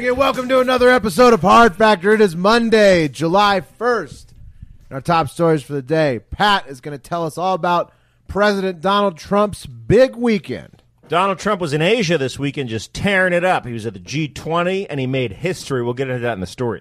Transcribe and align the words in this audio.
Morning, 0.00 0.12
and 0.12 0.18
welcome 0.18 0.48
to 0.48 0.60
another 0.60 0.88
episode 0.88 1.34
of 1.34 1.42
Hard 1.42 1.76
Factor. 1.76 2.14
It 2.14 2.22
is 2.22 2.34
Monday, 2.34 3.06
July 3.06 3.60
1st. 3.60 4.28
And 4.88 4.94
our 4.94 5.00
top 5.02 5.28
stories 5.28 5.62
for 5.62 5.74
the 5.74 5.82
day 5.82 6.20
Pat 6.30 6.66
is 6.68 6.80
going 6.80 6.98
to 6.98 7.02
tell 7.02 7.26
us 7.26 7.36
all 7.36 7.52
about 7.52 7.92
President 8.26 8.80
Donald 8.80 9.18
Trump's 9.18 9.66
big 9.66 10.16
weekend. 10.16 10.82
Donald 11.08 11.38
Trump 11.38 11.60
was 11.60 11.74
in 11.74 11.82
Asia 11.82 12.16
this 12.16 12.38
weekend 12.38 12.70
just 12.70 12.94
tearing 12.94 13.34
it 13.34 13.44
up. 13.44 13.66
He 13.66 13.74
was 13.74 13.84
at 13.84 13.92
the 13.92 14.00
G20 14.00 14.86
and 14.88 14.98
he 14.98 15.06
made 15.06 15.32
history. 15.32 15.82
We'll 15.82 15.92
get 15.92 16.08
into 16.08 16.22
that 16.22 16.32
in 16.32 16.40
the 16.40 16.46
story. 16.46 16.80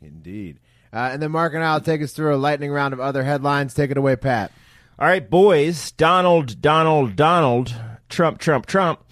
Indeed. 0.00 0.60
Uh, 0.92 1.10
and 1.12 1.20
then 1.20 1.32
Mark 1.32 1.54
and 1.54 1.64
I 1.64 1.72
will 1.72 1.80
take 1.80 2.02
us 2.02 2.12
through 2.12 2.32
a 2.32 2.36
lightning 2.36 2.70
round 2.70 2.94
of 2.94 3.00
other 3.00 3.24
headlines. 3.24 3.74
Take 3.74 3.90
it 3.90 3.96
away, 3.96 4.14
Pat. 4.14 4.52
All 4.96 5.08
right, 5.08 5.28
boys. 5.28 5.90
Donald, 5.90 6.62
Donald, 6.62 7.16
Donald, 7.16 7.74
Trump, 8.08 8.38
Trump, 8.38 8.66
Trump 8.66 9.02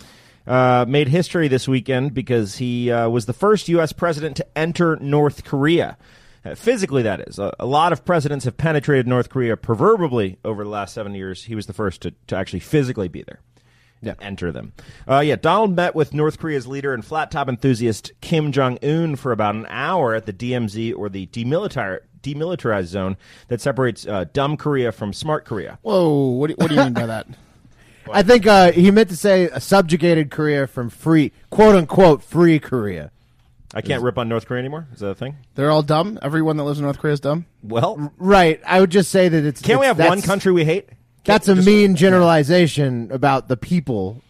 uh, 0.48 0.86
made 0.88 1.08
history 1.08 1.46
this 1.48 1.68
weekend 1.68 2.14
because 2.14 2.56
he 2.56 2.90
uh, 2.90 3.08
was 3.08 3.26
the 3.26 3.32
first 3.32 3.68
U.S. 3.68 3.92
president 3.92 4.36
to 4.38 4.58
enter 4.58 4.96
North 4.96 5.44
Korea. 5.44 5.96
Uh, 6.44 6.54
physically, 6.54 7.02
that 7.02 7.20
is. 7.20 7.38
A, 7.38 7.54
a 7.60 7.66
lot 7.66 7.92
of 7.92 8.04
presidents 8.04 8.44
have 8.44 8.56
penetrated 8.56 9.06
North 9.06 9.28
Korea 9.28 9.56
proverbially 9.56 10.38
over 10.44 10.64
the 10.64 10.70
last 10.70 10.94
seven 10.94 11.14
years. 11.14 11.44
He 11.44 11.54
was 11.54 11.66
the 11.66 11.72
first 11.72 12.00
to, 12.02 12.14
to 12.28 12.36
actually 12.36 12.60
physically 12.60 13.08
be 13.08 13.22
there. 13.22 13.40
Yeah. 14.00 14.14
enter 14.20 14.52
them. 14.52 14.74
Uh, 15.08 15.18
yeah, 15.18 15.34
Donald 15.34 15.74
met 15.74 15.94
with 15.96 16.14
North 16.14 16.38
Korea's 16.38 16.68
leader 16.68 16.94
and 16.94 17.04
flat 17.04 17.32
top 17.32 17.48
enthusiast 17.48 18.12
Kim 18.20 18.52
Jong 18.52 18.78
Un 18.80 19.16
for 19.16 19.32
about 19.32 19.56
an 19.56 19.66
hour 19.68 20.14
at 20.14 20.24
the 20.24 20.32
DMZ 20.32 20.96
or 20.96 21.08
the 21.08 21.26
demilitar- 21.26 22.02
demilitarized 22.22 22.86
zone 22.86 23.16
that 23.48 23.60
separates 23.60 24.06
uh, 24.06 24.24
dumb 24.32 24.56
Korea 24.56 24.92
from 24.92 25.12
smart 25.12 25.44
Korea. 25.44 25.80
Whoa, 25.82 26.28
what 26.28 26.46
do, 26.46 26.54
what 26.58 26.68
do 26.68 26.76
you 26.76 26.84
mean 26.84 26.92
by 26.92 27.06
that? 27.06 27.26
I 28.12 28.22
think 28.22 28.46
uh, 28.46 28.72
he 28.72 28.90
meant 28.90 29.08
to 29.10 29.16
say 29.16 29.44
a 29.44 29.60
subjugated 29.60 30.30
Korea 30.30 30.66
from 30.66 30.90
free, 30.90 31.32
quote 31.50 31.74
unquote, 31.74 32.22
free 32.22 32.58
Korea. 32.58 33.10
I 33.74 33.82
can't 33.82 34.02
rip 34.02 34.16
on 34.16 34.28
North 34.28 34.46
Korea 34.46 34.60
anymore. 34.60 34.88
Is 34.94 35.00
that 35.00 35.08
a 35.10 35.14
thing? 35.14 35.36
They're 35.54 35.70
all 35.70 35.82
dumb. 35.82 36.18
Everyone 36.22 36.56
that 36.56 36.64
lives 36.64 36.78
in 36.78 36.84
North 36.84 36.98
Korea 36.98 37.12
is 37.12 37.20
dumb. 37.20 37.44
Well, 37.62 38.12
Right. 38.16 38.60
I 38.66 38.80
would 38.80 38.90
just 38.90 39.10
say 39.10 39.28
that 39.28 39.44
it's. 39.44 39.60
can't 39.60 39.78
we 39.78 39.86
it's- 39.86 39.96
have 39.98 40.08
one 40.08 40.16
that's- 40.18 40.26
country 40.26 40.52
we 40.52 40.64
hate? 40.64 40.88
That's 41.24 41.48
a 41.48 41.54
Just- 41.54 41.66
mean 41.66 41.94
generalization 41.94 43.10
about 43.12 43.48
the 43.48 43.56
people, 43.58 44.22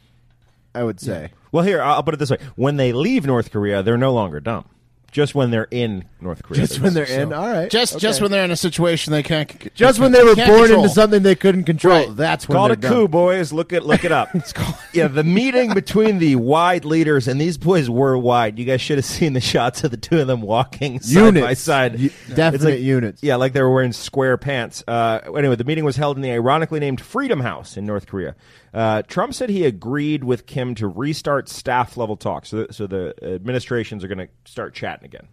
I 0.74 0.82
would 0.82 1.00
say. 1.00 1.30
Well, 1.52 1.64
here 1.64 1.80
I'll 1.80 2.02
put 2.02 2.14
it 2.14 2.16
this 2.16 2.30
way: 2.30 2.38
when 2.56 2.76
they 2.76 2.92
leave 2.92 3.24
North 3.24 3.52
Korea, 3.52 3.82
they're 3.84 3.96
no 3.96 4.12
longer 4.12 4.40
dumb. 4.40 4.64
Just 5.10 5.34
when 5.34 5.50
they're 5.50 5.66
in 5.70 6.04
North 6.20 6.42
Korea, 6.42 6.60
Just 6.60 6.80
when 6.80 6.92
they're 6.92 7.04
in, 7.04 7.32
all 7.32 7.48
right. 7.48 7.70
Just 7.70 7.98
just 7.98 8.18
okay. 8.18 8.24
when 8.24 8.30
they're 8.30 8.44
in 8.44 8.50
a 8.50 8.56
situation 8.56 9.10
they 9.10 9.22
can't. 9.22 9.50
c- 9.50 9.70
just 9.74 9.98
when 9.98 10.12
they 10.12 10.22
were 10.22 10.34
can't 10.34 10.48
born 10.48 10.60
control. 10.64 10.82
into 10.82 10.94
something 10.94 11.22
they 11.22 11.34
couldn't 11.34 11.64
control. 11.64 12.08
Right. 12.08 12.14
That's 12.16 12.46
when 12.46 12.56
Called 12.56 12.70
they're 12.72 12.90
a 12.90 12.94
coup, 12.94 13.02
dumb. 13.04 13.10
boys. 13.10 13.50
Look 13.52 13.72
it, 13.72 13.84
look 13.84 14.04
it 14.04 14.12
up. 14.12 14.28
yeah, 14.92 15.08
the 15.08 15.24
meeting 15.24 15.72
between 15.72 16.18
the 16.18 16.36
wide 16.36 16.84
leaders 16.84 17.26
and 17.26 17.40
these 17.40 17.56
boys 17.56 17.88
were 17.88 18.18
wide. 18.18 18.58
You 18.58 18.66
guys 18.66 18.82
should 18.82 18.98
have 18.98 19.04
seen 19.06 19.32
the 19.32 19.40
shots 19.40 19.82
of 19.82 19.90
the 19.92 19.96
two 19.96 20.20
of 20.20 20.26
them 20.26 20.42
walking 20.42 21.00
side 21.00 21.12
Units. 21.24 21.46
by 21.46 21.54
side. 21.54 21.98
U- 21.98 22.10
definite 22.28 22.54
It's 22.56 22.64
like- 22.64 22.80
units. 22.80 23.22
Yeah, 23.22 23.36
like 23.36 23.54
they 23.54 23.62
were 23.62 23.72
wearing 23.72 23.92
square 23.92 24.36
pants. 24.36 24.84
Uh, 24.86 25.20
anyway, 25.36 25.56
the 25.56 25.64
meeting 25.64 25.84
was 25.86 25.96
held 25.96 26.16
in 26.16 26.22
the 26.22 26.32
ironically 26.32 26.80
named 26.80 27.00
Freedom 27.00 27.40
House 27.40 27.76
in 27.78 27.86
North 27.86 28.06
Korea. 28.06 28.36
Uh, 28.74 29.00
Trump 29.02 29.32
said 29.32 29.48
he 29.48 29.64
agreed 29.64 30.22
with 30.22 30.44
Kim 30.44 30.74
to 30.74 30.86
restart 30.86 31.48
staff 31.48 31.96
level 31.96 32.16
talks, 32.18 32.50
so, 32.50 32.66
so 32.70 32.86
the 32.86 33.14
administrations 33.22 34.04
are 34.04 34.08
going 34.08 34.18
to 34.18 34.28
start 34.44 34.74
chatting 34.74 34.97
again. 35.04 35.28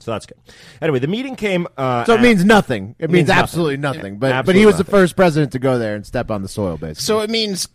So 0.00 0.10
that's 0.10 0.26
good. 0.26 0.38
Anyway, 0.82 0.98
the 0.98 1.06
meeting 1.06 1.36
came. 1.36 1.66
Uh, 1.76 2.04
So 2.04 2.14
it 2.14 2.18
at- 2.18 2.22
means 2.22 2.44
nothing. 2.44 2.94
It 2.98 3.10
means, 3.10 3.28
means 3.28 3.30
absolutely 3.30 3.76
nothing. 3.78 4.14
But 4.18 4.28
but 4.28 4.32
Absolutely 4.32 4.60
he 4.60 4.66
was 4.66 4.76
the 4.76 4.84
first 4.84 5.16
president 5.16 5.52
to 5.52 5.58
go 5.58 5.78
there 5.78 5.94
and 5.94 6.04
step 6.04 6.30
on 6.30 6.42
the 6.42 6.48
soil, 6.48 6.76
basically. 6.76 7.02
So 7.02 7.20
it 7.20 7.30
means 7.30 7.68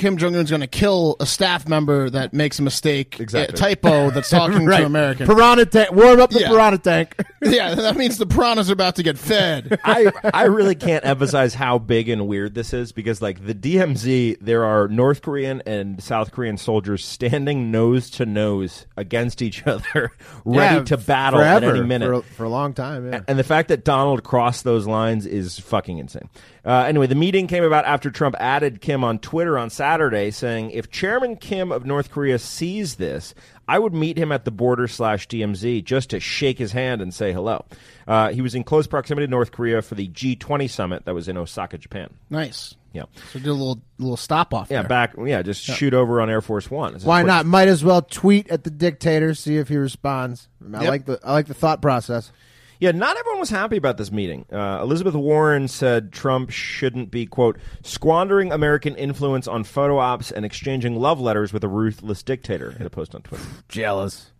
Kim 0.00 0.16
Jong 0.16 0.34
Un's 0.34 0.48
going 0.50 0.62
to 0.62 0.66
kill 0.66 1.14
a 1.20 1.26
staff 1.26 1.68
member 1.68 2.08
that 2.10 2.32
makes 2.32 2.58
a 2.58 2.62
mistake, 2.62 3.16
uh, 3.20 3.22
Exactly. 3.22 3.54
a 3.54 3.56
typo 3.56 4.10
that's 4.10 4.30
talking 4.30 4.64
right. 4.64 4.78
to 4.80 4.86
Americans. 4.86 5.28
Piranha 5.28 5.66
tank. 5.66 5.92
Warm 5.92 6.20
up 6.20 6.30
the 6.30 6.40
Yeah. 6.40 6.48
piranha 6.48 6.78
tank. 6.78 7.14
yeah, 7.42 7.74
that 7.74 7.96
means 7.96 8.16
the 8.16 8.26
piranhas 8.26 8.70
are 8.70 8.72
about 8.72 8.96
to 8.96 9.02
get 9.02 9.18
fed. 9.18 9.78
I 9.84 10.10
I 10.32 10.44
really 10.44 10.74
can't 10.74 11.04
emphasize 11.04 11.52
how 11.54 11.78
big 11.78 12.08
and 12.08 12.26
weird 12.26 12.54
this 12.54 12.72
is 12.72 12.92
because 12.92 13.20
like 13.20 13.44
the 13.46 13.54
DMZ, 13.54 14.38
there 14.40 14.64
are 14.64 14.88
North 14.88 15.20
Korean 15.22 15.62
and 15.66 16.02
South 16.02 16.32
Korean 16.32 16.56
soldiers 16.56 17.04
standing 17.04 17.70
nose 17.70 18.08
to 18.10 18.24
nose 18.26 18.86
against 18.96 19.42
each 19.42 19.66
other, 19.66 20.10
ready 20.46 20.76
Yeah, 20.76 20.84
to 20.84 20.96
battle 20.96 21.40
forever, 21.40 21.66
at 21.70 21.76
any 21.76 21.86
minute. 21.86 22.06
for, 22.06 22.12
a- 22.14 22.22
for 22.22 22.44
a 22.44 22.48
long 22.48 22.72
time. 22.72 23.12
Yeah. 23.12 23.20
And 23.28 23.38
the 23.38 23.44
fact 23.44 23.68
that 23.68 23.84
Donald 23.84 24.24
crossed 24.24 24.64
those 24.64 24.86
lines 24.86 25.26
is 25.26 25.58
fucking 25.58 25.98
insane. 25.98 26.30
Uh, 26.64 26.84
anyway, 26.86 27.06
the 27.06 27.14
meeting 27.14 27.46
came 27.46 27.64
about 27.64 27.84
after 27.84 28.10
Trump 28.10 28.36
added 28.38 28.80
Kim 28.80 29.02
on 29.02 29.18
Twitter 29.18 29.56
on 29.58 29.70
Saturday, 29.70 30.30
saying, 30.30 30.70
"If 30.72 30.90
Chairman 30.90 31.36
Kim 31.36 31.72
of 31.72 31.86
North 31.86 32.10
Korea 32.10 32.38
sees 32.38 32.96
this, 32.96 33.34
I 33.66 33.78
would 33.78 33.94
meet 33.94 34.18
him 34.18 34.30
at 34.32 34.44
the 34.44 34.50
border 34.50 34.86
slash 34.88 35.26
DMZ 35.28 35.82
just 35.84 36.10
to 36.10 36.20
shake 36.20 36.58
his 36.58 36.72
hand 36.72 37.00
and 37.00 37.14
say 37.14 37.32
hello." 37.32 37.64
Uh, 38.06 38.30
he 38.30 38.42
was 38.42 38.54
in 38.54 38.64
close 38.64 38.86
proximity 38.86 39.26
to 39.26 39.30
North 39.30 39.52
Korea 39.52 39.80
for 39.82 39.94
the 39.94 40.08
G20 40.08 40.68
summit 40.68 41.04
that 41.06 41.14
was 41.14 41.28
in 41.28 41.36
Osaka, 41.36 41.78
Japan. 41.78 42.10
nice. 42.28 42.74
Yeah, 42.92 43.04
So 43.32 43.38
do 43.38 43.50
a 43.50 43.52
little 43.52 43.80
little 44.00 44.16
stop 44.16 44.52
off. 44.52 44.66
yeah, 44.68 44.80
there. 44.82 44.88
back, 44.88 45.14
yeah, 45.24 45.42
just 45.42 45.62
shoot 45.62 45.94
over 45.94 46.20
on 46.20 46.28
Air 46.28 46.40
Force 46.40 46.68
One. 46.68 46.94
Why 47.04 47.22
not? 47.22 47.46
Might 47.46 47.68
as 47.68 47.84
well 47.84 48.02
tweet 48.02 48.50
at 48.50 48.64
the 48.64 48.70
dictator, 48.70 49.32
see 49.34 49.58
if 49.58 49.68
he 49.68 49.76
responds. 49.76 50.48
I 50.74 50.80
Yep. 50.82 50.90
like 50.90 51.04
the 51.06 51.20
I 51.22 51.32
like 51.32 51.46
the 51.46 51.54
thought 51.54 51.80
process. 51.80 52.32
Yeah, 52.80 52.92
not 52.92 53.16
everyone 53.18 53.40
was 53.40 53.50
happy 53.50 53.76
about 53.76 53.98
this 53.98 54.10
meeting. 54.10 54.46
Uh, 54.50 54.80
Elizabeth 54.82 55.14
Warren 55.14 55.68
said 55.68 56.12
Trump 56.12 56.50
shouldn't 56.50 57.10
be, 57.10 57.26
quote, 57.26 57.58
squandering 57.82 58.52
American 58.52 58.96
influence 58.96 59.46
on 59.46 59.64
photo 59.64 59.98
ops 59.98 60.30
and 60.32 60.44
exchanging 60.46 60.96
love 60.96 61.20
letters 61.20 61.52
with 61.52 61.62
a 61.62 61.68
ruthless 61.68 62.22
dictator 62.22 62.74
in 62.80 62.86
a 62.86 62.90
post 62.90 63.14
on 63.14 63.20
Twitter. 63.22 63.44
Jealous. 63.68 64.30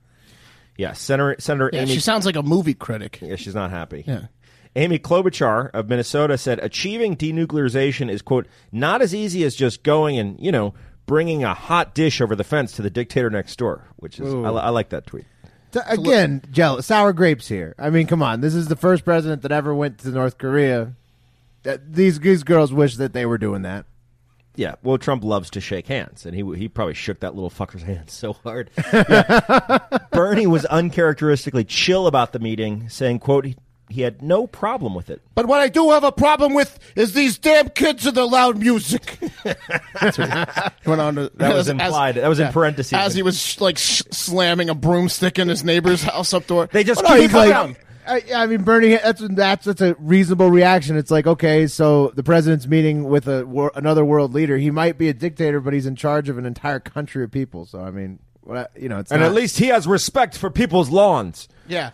Yeah, 0.77 0.95
Senator, 0.95 1.37
Senator 1.39 1.69
Yeah, 1.73 1.83
Amy. 1.83 1.93
she 1.93 2.01
sounds 2.01 2.25
like 2.25 2.37
a 2.37 2.43
movie 2.43 2.73
critic. 2.73 3.19
yeah, 3.21 3.37
she's 3.37 3.55
not 3.55 3.71
happy. 3.71 4.05
Yeah. 4.07 4.27
Amy 4.75 4.99
Klobuchar 4.99 5.69
of 5.75 5.89
Minnesota 5.91 6.39
said 6.39 6.61
achieving 6.61 7.17
denuclearization 7.17 8.11
is, 8.11 8.23
quote, 8.23 8.47
not 8.73 9.03
as 9.03 9.15
easy 9.15 9.45
as 9.45 9.55
just 9.55 9.83
going 9.83 10.19
and, 10.19 10.39
you 10.41 10.51
know, 10.53 10.73
bringing 11.07 11.45
a 11.45 11.53
hot 11.53 11.95
dish 11.95 12.21
over 12.21 12.35
the 12.37 12.45
fence 12.45 12.73
to 12.73 12.83
the 12.83 12.89
dictator 12.89 13.29
next 13.29 13.57
door, 13.57 13.85
which 13.97 14.19
is, 14.21 14.33
I, 14.33 14.49
I 14.49 14.69
like 14.71 14.91
that 14.91 15.07
tweet. 15.07 15.25
T- 15.73 15.81
Again, 15.87 16.43
jealous. 16.51 16.87
Sour 16.87 17.13
grapes 17.13 17.49
here. 17.49 17.75
I 17.79 17.91
mean, 17.91 18.07
come 18.07 18.23
on. 18.23 18.41
This 18.41 18.55
is 18.55 18.69
the 18.69 18.77
first 18.77 19.05
president 19.05 19.43
that 19.43 19.53
ever 19.53 19.75
went 19.75 19.99
to 19.99 20.09
North 20.09 20.39
Korea. 20.39 20.95
Uh, 21.67 21.77
these 21.87 22.19
these 22.21 22.43
girls 22.43 22.73
wish 22.73 22.97
that 22.97 23.13
they 23.13 23.27
were 23.27 23.39
doing 23.39 23.63
that. 23.63 23.85
Yeah, 24.57 24.75
well, 24.83 24.99
Trump 24.99 25.23
loves 25.23 25.49
to 25.51 25.61
shake 25.61 25.87
hands, 25.87 26.27
and 26.27 26.35
he 26.35 26.43
he 26.57 26.69
probably 26.69 26.95
shook 26.95 27.21
that 27.21 27.35
little 27.35 27.51
fucker's 27.51 27.83
hand 27.83 28.11
so 28.11 28.33
hard. 28.33 28.71
Yeah. 28.93 29.79
Bernie 30.11 30.47
was 30.47 30.65
uncharacteristically 30.67 31.65
chill 31.65 32.07
about 32.07 32.33
the 32.33 32.39
meeting, 32.41 32.89
saying, 32.89 33.21
"quote 33.21 33.47
he, 33.91 33.97
he 33.97 34.03
had 34.03 34.23
no 34.23 34.47
problem 34.47 34.95
with 34.95 35.11
it." 35.11 35.21
But 35.35 35.47
what 35.47 35.61
I 35.61 35.69
do 35.69 35.91
have 35.91 36.05
a 36.05 36.13
problem 36.13 36.55
with 36.55 36.79
is 36.97 37.13
these 37.15 37.39
damn 37.39 37.69
kids 37.71 38.07
and 38.07 38.17
the 38.17 38.25
loud 38.27 38.59
music. 38.59 39.19
That's 40.01 40.19
what 40.19 40.73
went 40.87 41.01
on 41.01 41.15
to, 41.17 41.33
That 41.37 41.55
was 41.55 41.69
implied. 41.69 42.17
That 42.17 42.29
was 42.29 42.41
in 42.41 42.53
parentheses. 42.53 42.93
As 42.93 43.15
he 43.15 43.23
was 43.23 43.41
sh- 43.41 43.61
like 43.61 43.79
sh- 43.79 44.03
slamming 44.11 44.69
a 44.71 44.75
broomstick 44.75 45.39
in 45.39 45.49
his 45.49 45.65
neighbor's 45.65 46.03
house 46.03 46.33
up 46.35 46.47
door. 46.47 46.69
They 46.73 46.85
just 46.85 47.01
oh, 47.05 47.09
What 47.09 47.21
keep 47.21 47.35
are 47.35 47.47
you? 47.69 47.77
I, 48.07 48.23
I 48.35 48.47
mean, 48.47 48.63
Bernie. 48.63 48.97
That's 48.97 49.21
that's 49.21 49.67
that's 49.67 49.81
a 49.81 49.95
reasonable 49.99 50.51
reaction. 50.51 50.97
It's 50.97 51.11
like, 51.11 51.27
okay, 51.27 51.67
so 51.67 52.13
the 52.17 52.23
president's 52.23 52.67
meeting 52.67 53.05
with 53.05 53.29
a 53.29 53.47
wor- 53.47 53.73
another 53.75 54.05
world 54.05 54.33
leader. 54.35 54.57
He 54.57 54.71
might 54.71 54.99
be 54.99 55.09
a 55.09 55.15
dictator, 55.15 55.61
but 55.61 55.75
he's 55.75 55.87
in 55.87 55.97
charge 55.97 56.29
of 56.29 56.37
an 56.39 56.47
entire 56.47 56.81
country 56.81 57.23
of 57.23 57.31
people. 57.31 57.67
So, 57.67 57.81
I 57.81 57.91
mean, 57.91 58.19
What 58.43 58.57
I- 58.59 58.79
you 58.81 58.89
know, 58.89 58.99
it's 58.99 59.13
And 59.13 59.21
not, 59.21 59.29
at 59.29 59.35
least 59.35 59.59
he 59.59 59.67
has 59.67 59.87
respect 59.87 60.37
for 60.37 60.51
people's 60.51 60.91
lawns. 60.91 61.49
Yeah. 61.69 61.91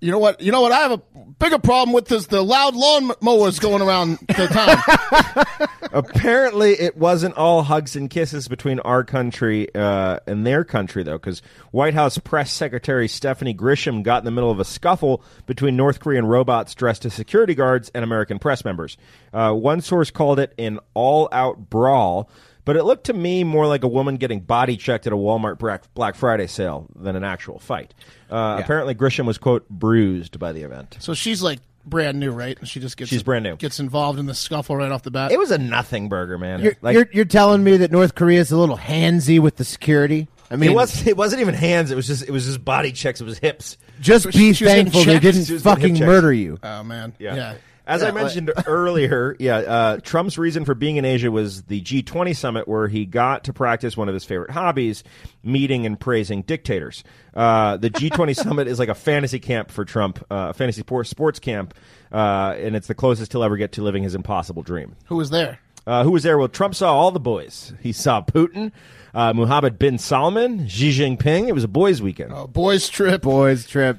You 0.00 0.12
know 0.12 0.18
what? 0.18 0.40
You 0.40 0.52
know 0.52 0.60
what? 0.60 0.70
I 0.70 0.78
have 0.80 0.92
a 0.92 1.02
bigger 1.40 1.58
problem 1.58 1.92
with 1.92 2.10
is 2.12 2.28
the 2.28 2.42
loud 2.42 2.76
lawn 2.76 3.12
mowers 3.20 3.58
going 3.58 3.82
around 3.82 4.18
the 4.28 4.46
town. 4.46 5.68
Apparently, 5.92 6.72
it 6.72 6.96
wasn't 6.96 7.36
all 7.36 7.62
hugs 7.62 7.96
and 7.96 8.08
kisses 8.08 8.46
between 8.46 8.78
our 8.80 9.02
country 9.02 9.74
uh, 9.74 10.20
and 10.26 10.46
their 10.46 10.62
country, 10.62 11.02
though, 11.02 11.18
because 11.18 11.42
White 11.72 11.94
House 11.94 12.16
Press 12.18 12.52
Secretary 12.52 13.08
Stephanie 13.08 13.54
Grisham 13.54 14.04
got 14.04 14.18
in 14.18 14.24
the 14.24 14.30
middle 14.30 14.50
of 14.52 14.60
a 14.60 14.64
scuffle 14.64 15.22
between 15.46 15.76
North 15.76 15.98
Korean 15.98 16.26
robots 16.26 16.76
dressed 16.76 17.04
as 17.04 17.14
security 17.14 17.54
guards 17.54 17.90
and 17.92 18.04
American 18.04 18.38
press 18.38 18.64
members. 18.64 18.96
Uh, 19.32 19.52
one 19.52 19.80
source 19.80 20.12
called 20.12 20.38
it 20.38 20.54
an 20.58 20.78
all 20.94 21.28
out 21.32 21.70
brawl. 21.70 22.30
But 22.68 22.76
it 22.76 22.84
looked 22.84 23.04
to 23.04 23.14
me 23.14 23.44
more 23.44 23.66
like 23.66 23.82
a 23.82 23.88
woman 23.88 24.16
getting 24.16 24.40
body 24.40 24.76
checked 24.76 25.06
at 25.06 25.12
a 25.14 25.16
Walmart 25.16 25.56
Black 25.58 25.84
Black 25.94 26.14
Friday 26.16 26.46
sale 26.46 26.86
than 26.94 27.16
an 27.16 27.24
actual 27.24 27.58
fight. 27.58 27.94
Uh, 28.30 28.60
Apparently, 28.62 28.94
Grisham 28.94 29.24
was, 29.24 29.38
quote, 29.38 29.66
bruised 29.70 30.38
by 30.38 30.52
the 30.52 30.64
event. 30.64 30.98
so 31.00 31.14
she's 31.14 31.40
like 31.40 31.60
brand 31.86 32.20
new, 32.20 32.30
right? 32.30 32.58
And 32.58 32.68
she 32.68 32.78
just 32.78 32.98
gets 32.98 33.08
She's 33.08 33.22
brand 33.22 33.44
new. 33.44 33.56
Gets 33.56 33.80
involved 33.80 34.18
in 34.18 34.26
the 34.26 34.34
scuffle 34.34 34.76
right 34.76 34.92
off 34.92 35.02
the 35.02 35.10
bat. 35.10 35.32
It 35.32 35.38
was 35.38 35.50
a 35.50 35.56
nothing 35.56 36.10
burger, 36.10 36.36
man. 36.36 36.60
You're, 36.62 36.76
Like- 36.82 36.92
you're 36.92 37.08
you're 37.10 37.24
telling 37.24 37.64
me 37.64 37.78
that 37.78 37.90
North 37.90 38.14
Korea's 38.14 38.52
a 38.52 38.58
little 38.58 38.76
handsy 38.76 39.40
with 39.40 39.56
the 39.56 39.64
security. 39.64 40.28
I 40.50 40.56
mean, 40.56 40.70
it 40.70 40.74
was 40.74 41.06
it 41.06 41.16
wasn't 41.16 41.40
even 41.40 41.54
hands. 41.54 41.90
It 41.90 41.96
was 41.96 42.06
just 42.06 42.22
it 42.24 42.30
was 42.32 42.44
just 42.44 42.62
body 42.62 42.92
checks. 42.92 43.22
It 43.22 43.24
was 43.24 43.38
hips. 43.38 43.78
just 44.02 44.30
she- 44.30 44.38
be 44.38 44.52
she 44.52 44.64
was 44.66 44.74
getting 44.74 44.90
thankful 44.90 45.04
they 45.10 45.18
didn't 45.20 45.44
She 45.46 45.54
was 45.54 45.62
getting 45.62 45.94
fucking 45.94 46.06
murder 46.06 46.34
you. 46.34 46.58
oh 46.62 46.82
man. 46.82 47.14
Yeah. 47.18 47.34
Yeah. 47.34 47.54
As 47.88 48.02
I 48.02 48.10
mentioned 48.10 48.52
earlier, 48.66 49.34
yeah, 49.38 49.56
uh, 49.56 49.96
Trump's 49.98 50.36
reason 50.36 50.66
for 50.66 50.74
being 50.74 50.96
in 50.96 51.06
Asia 51.06 51.30
was 51.30 51.62
the 51.62 51.80
G20 51.80 52.36
summit, 52.36 52.68
where 52.68 52.86
he 52.86 53.06
got 53.06 53.44
to 53.44 53.54
practice 53.54 53.96
one 53.96 54.08
of 54.08 54.14
his 54.14 54.24
favorite 54.24 54.50
hobbies, 54.50 55.02
meeting 55.42 55.86
and 55.86 55.98
praising 55.98 56.42
dictators. 56.42 57.02
Uh, 57.32 57.78
the 57.78 57.88
G20 57.88 58.36
summit 58.42 58.68
is 58.68 58.78
like 58.78 58.90
a 58.90 58.94
fantasy 58.94 59.38
camp 59.38 59.70
for 59.70 59.86
Trump, 59.86 60.18
uh, 60.30 60.48
a 60.50 60.54
fantasy 60.54 60.84
sports 61.04 61.38
camp, 61.38 61.72
uh, 62.12 62.54
and 62.58 62.76
it's 62.76 62.88
the 62.88 62.94
closest 62.94 63.32
he'll 63.32 63.42
ever 63.42 63.56
get 63.56 63.72
to 63.72 63.82
living 63.82 64.02
his 64.02 64.14
impossible 64.14 64.62
dream. 64.62 64.94
Who 65.06 65.16
was 65.16 65.30
there? 65.30 65.58
Uh, 65.86 66.04
who 66.04 66.10
was 66.10 66.22
there? 66.22 66.36
Well, 66.36 66.48
Trump 66.48 66.74
saw 66.74 66.94
all 66.94 67.10
the 67.10 67.18
boys. 67.18 67.72
He 67.80 67.92
saw 67.92 68.20
Putin, 68.22 68.72
uh, 69.14 69.32
Mohammed 69.32 69.78
bin 69.78 69.96
Salman, 69.96 70.68
Xi 70.68 70.90
Jinping. 70.90 71.48
It 71.48 71.54
was 71.54 71.64
a 71.64 71.68
boys' 71.68 72.02
weekend. 72.02 72.32
Oh, 72.34 72.46
boys 72.46 72.90
trip. 72.90 73.22
Boys 73.22 73.66
trip, 73.66 73.98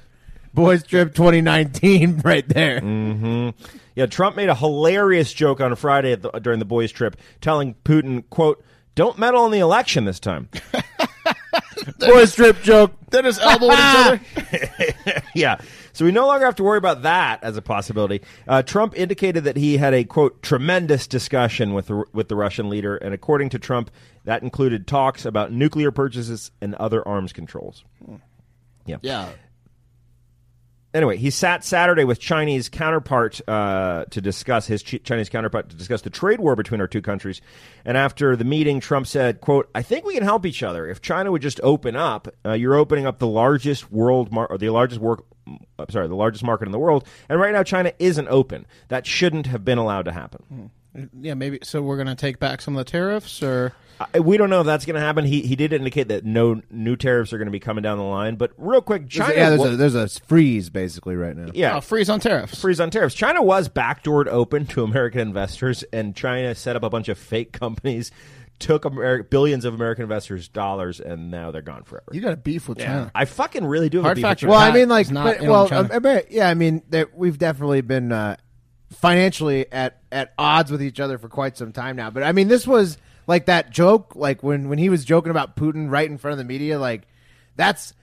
boys 0.54 0.84
trip 0.84 1.14
2019, 1.14 2.20
right 2.24 2.48
there. 2.48 2.82
Yeah, 3.96 4.06
Trump 4.06 4.36
made 4.36 4.50
a 4.50 4.56
hilarious 4.56 5.34
joke 5.34 5.60
on 5.60 5.76
Friday 5.76 6.14
at 6.14 6.22
the, 6.22 6.32
during 6.32 6.60
the 6.60 6.66
boys' 6.66 6.92
trip, 6.92 7.18
telling 7.42 7.76
Putin, 7.84 8.24
"quote 8.30 8.64
Don't 8.96 9.18
meddle 9.18 9.46
in 9.46 9.52
the 9.52 9.60
election 9.60 10.06
this 10.06 10.20
time." 10.20 10.50
Boys 12.00 12.36
trip 12.36 12.62
joke. 12.62 12.94
They 13.10 13.22
just 13.22 13.42
elbowed 13.42 13.72
each 13.74 13.80
other. 13.80 15.24
yeah, 15.36 15.60
so 15.94 16.06
we 16.06 16.12
no 16.12 16.28
longer 16.28 16.46
have 16.46 16.56
to 16.56 16.64
worry 16.64 16.78
about 16.78 17.02
that 17.04 17.44
as 17.44 17.58
a 17.58 17.62
possibility. 17.62 18.22
Uh, 18.48 18.62
Trump 18.62 18.98
indicated 18.98 19.46
that 19.46 19.58
he 19.58 19.78
had 19.78 19.94
a 19.94 20.04
quote 20.04 20.42
tremendous 20.42 21.08
discussion 21.08 21.74
with 21.74 21.88
the, 21.88 22.06
with 22.14 22.28
the 22.28 22.36
Russian 22.36 22.70
leader, 22.70 22.96
and 22.98 23.14
according 23.14 23.50
to 23.50 23.60
Trump, 23.60 23.92
that 24.26 24.44
included 24.44 24.88
talks 24.88 25.26
about 25.26 25.52
nuclear 25.52 25.92
purchases 25.92 26.52
and 26.62 26.76
other 26.76 27.06
arms 27.08 27.34
controls. 27.34 27.84
Yeah. 28.86 28.98
Yeah. 29.02 29.30
Anyway, 30.94 31.18
he 31.18 31.30
sat 31.30 31.64
Saturday 31.64 32.04
with 32.04 32.20
Chinese 32.20 32.70
counterpart 32.70 33.40
uh, 33.48 34.06
to 34.10 34.22
discuss 34.22 34.68
his 34.68 34.82
Ch- 34.84 35.02
Chinese 35.04 35.30
counterpart 35.30 35.70
to 35.70 35.76
discuss 35.76 36.02
the 36.02 36.10
trade 36.10 36.40
war 36.40 36.56
between 36.56 36.82
our 36.82 36.88
two 36.88 37.02
countries. 37.02 37.42
And 37.86 37.98
after 37.98 38.36
the 38.36 38.44
meeting, 38.46 38.80
Trump 38.80 39.08
said, 39.08 39.42
"quote 39.42 39.70
I 39.76 39.82
think 39.82 40.06
we 40.06 40.14
can 40.14 40.24
help 40.24 40.46
each 40.46 40.64
other 40.64 40.88
if 40.88 41.02
China 41.02 41.32
would 41.32 41.42
just 41.42 41.60
open 41.64 41.96
up. 41.96 42.28
Uh, 42.46 42.54
you're 42.54 42.76
opening 42.76 43.06
up 43.06 43.20
the 43.20 43.28
largest 43.28 43.92
world 43.92 44.32
mar- 44.32 44.48
or 44.50 44.58
the 44.58 44.70
largest 44.70 45.02
work." 45.02 45.26
uh, 45.80 45.86
Sorry, 45.90 46.08
the 46.08 46.16
largest 46.16 46.44
market 46.44 46.68
in 46.68 46.72
the 46.72 46.80
world, 46.80 47.06
and 47.28 47.40
right 47.40 47.54
now 47.54 47.64
China 47.64 47.92
isn't 48.00 48.28
open. 48.28 48.66
That 48.90 49.06
shouldn't 49.06 49.48
have 49.48 49.66
been 49.66 49.78
allowed 49.78 50.06
to 50.06 50.12
happen. 50.12 50.72
Yeah, 51.20 51.36
maybe. 51.36 51.60
So 51.64 51.82
we're 51.82 51.98
going 51.98 52.08
to 52.08 52.16
take 52.16 52.40
back 52.40 52.62
some 52.62 52.76
of 52.76 52.84
the 52.86 52.90
tariffs, 52.92 53.42
or 53.44 53.74
we 54.22 54.38
don't 54.38 54.50
know 54.50 54.62
if 54.62 54.66
that's 54.66 54.86
going 54.86 54.96
to 54.96 55.02
happen. 55.02 55.26
He 55.26 55.42
he 55.42 55.56
did 55.56 55.74
indicate 55.74 56.08
that 56.08 56.24
no 56.26 56.62
new 56.72 56.96
tariffs 56.96 57.34
are 57.34 57.38
going 57.38 57.48
to 57.48 57.52
be 57.52 57.60
coming 57.60 57.82
down 57.82 57.98
the 57.98 58.04
line. 58.04 58.36
But 58.36 58.52
real 58.58 58.82
quick, 58.82 59.10
China, 59.10 59.34
yeah, 59.34 59.50
there's 59.50 59.60
wa- 59.60 59.66
a, 59.68 59.76
there's 59.76 59.96
a 59.96 60.08
freeze 60.08 60.70
basically 60.70 61.16
right 61.16 61.36
now. 61.36 61.52
yeah, 61.54 61.78
oh, 61.78 61.82
freeze 61.82 62.10
on 62.10 62.20
tariffs. 62.20 62.62
freeze 62.62 62.80
on 62.80 62.90
tariffs. 62.92 63.14
China 63.16 63.42
was 63.44 63.68
backdoored 63.70 64.28
open 64.28 64.66
to 64.68 64.84
American 64.84 65.22
investors, 65.22 65.84
and 65.92 66.16
China 66.16 66.56
set 66.56 66.76
up 66.76 66.84
a 66.84 66.90
bunch 66.90 67.10
of 67.10 67.18
fake 67.18 67.52
companies, 67.52 68.12
took 68.60 68.86
Amer- 68.86 69.24
billions 69.24 69.66
of 69.66 69.74
American 69.74 70.04
investors' 70.04 70.48
dollars, 70.48 71.00
and 71.02 71.30
now 71.30 71.52
they're 71.52 71.62
gone 71.62 71.84
forever. 71.84 72.06
You 72.14 72.22
got 72.22 72.34
a 72.34 72.38
beef 72.38 72.70
with 72.70 72.78
China. 72.80 73.12
I 73.14 73.26
fucking 73.26 73.66
really 73.66 73.90
do. 73.90 73.98
Have 73.98 74.04
Hard 74.06 74.18
a 74.18 74.20
beef 74.20 74.24
factor. 74.24 74.48
with 74.48 74.52
Well, 74.52 74.60
I 74.62 74.70
Pat 74.72 74.76
mean, 74.80 74.90
like, 74.90 75.06
is 75.08 75.12
not 75.12 75.24
but, 75.26 75.38
in 75.38 75.44
on 75.46 75.50
well, 75.52 75.68
China. 75.70 75.90
um, 75.94 76.06
Amer- 76.06 76.24
yeah, 76.30 76.48
I 76.50 76.54
mean, 76.54 76.84
that 76.90 77.16
we've 77.18 77.38
definitely 77.38 77.82
been 77.82 78.12
uh, 78.14 78.38
financially 78.92 79.72
at 79.72 80.02
at 80.12 80.34
odds 80.38 80.72
with 80.72 80.82
each 80.82 81.00
other 81.00 81.18
for 81.18 81.30
quite 81.30 81.58
some 81.58 81.72
time 81.72 81.96
now. 81.96 82.10
But 82.10 82.24
I 82.24 82.32
mean, 82.32 82.48
this 82.48 82.66
was 82.66 82.98
like 83.30 83.46
that 83.46 83.70
joke, 83.70 84.16
like 84.16 84.42
when 84.42 84.70
when 84.70 84.80
he 84.80 84.90
was 84.90 85.06
joking 85.06 85.30
about 85.30 85.56
Putin 85.56 85.92
right 85.92 86.10
in 86.10 86.18
front 86.18 86.34
of 86.34 86.40
the 86.40 86.44
media, 86.44 86.80
like 86.80 87.04
that's 87.56 87.94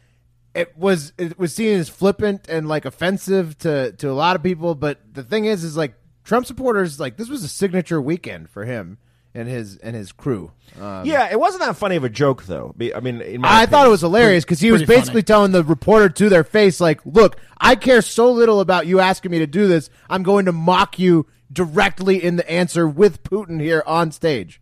it 0.55 0.79
was 0.79 1.13
it 1.19 1.37
was 1.37 1.53
seen 1.53 1.77
as 1.77 1.89
flippant 1.89 2.49
and 2.49 2.69
like 2.69 2.85
offensive 2.85 3.59
to 3.59 3.91
to 3.93 4.09
a 4.09 4.15
lot 4.15 4.37
of 4.37 4.43
people. 4.45 4.77
But 4.77 5.01
the 5.13 5.25
thing 5.25 5.45
is, 5.45 5.65
is 5.65 5.77
like 5.77 5.95
Trump 6.23 6.47
supporters, 6.47 7.01
like 7.01 7.17
this 7.17 7.29
was 7.29 7.43
a 7.43 7.49
signature 7.49 8.01
weekend 8.01 8.49
for 8.51 8.65
him 8.67 8.99
and 9.35 9.49
his 9.49 9.79
and 9.79 9.97
his 9.97 10.13
crew. 10.13 10.53
Uh, 10.81 11.03
Yeah, 11.05 11.29
it 11.29 11.41
wasn't 11.41 11.65
that 11.65 11.77
funny 11.77 11.97
of 11.97 12.05
a 12.05 12.09
joke, 12.09 12.45
though. 12.45 12.73
I 12.95 13.01
mean, 13.01 13.41
I 13.43 13.67
thought 13.67 13.85
it 13.85 13.91
was 13.91 14.03
hilarious 14.03 14.45
because 14.45 14.61
he 14.61 14.71
was 14.71 14.85
basically 14.85 15.23
funny. 15.23 15.23
telling 15.23 15.51
the 15.51 15.65
reporter 15.65 16.09
to 16.09 16.29
their 16.29 16.45
face, 16.45 16.81
like, 16.81 17.01
"Look, 17.05 17.37
I 17.59 17.75
care 17.75 18.01
so 18.01 18.31
little 18.31 18.61
about 18.61 18.87
you 18.87 19.01
asking 19.01 19.33
me 19.33 19.41
to 19.41 19.47
do 19.49 19.67
this. 19.67 19.91
I'm 20.09 20.23
going 20.23 20.45
to 20.45 20.53
mock 20.53 21.01
you 21.01 21.27
directly 21.53 22.23
in 22.23 22.37
the 22.37 22.49
answer 22.49 22.87
with 22.87 23.25
Putin 23.25 23.61
here 23.61 23.83
on 23.89 24.13
stage." 24.13 24.61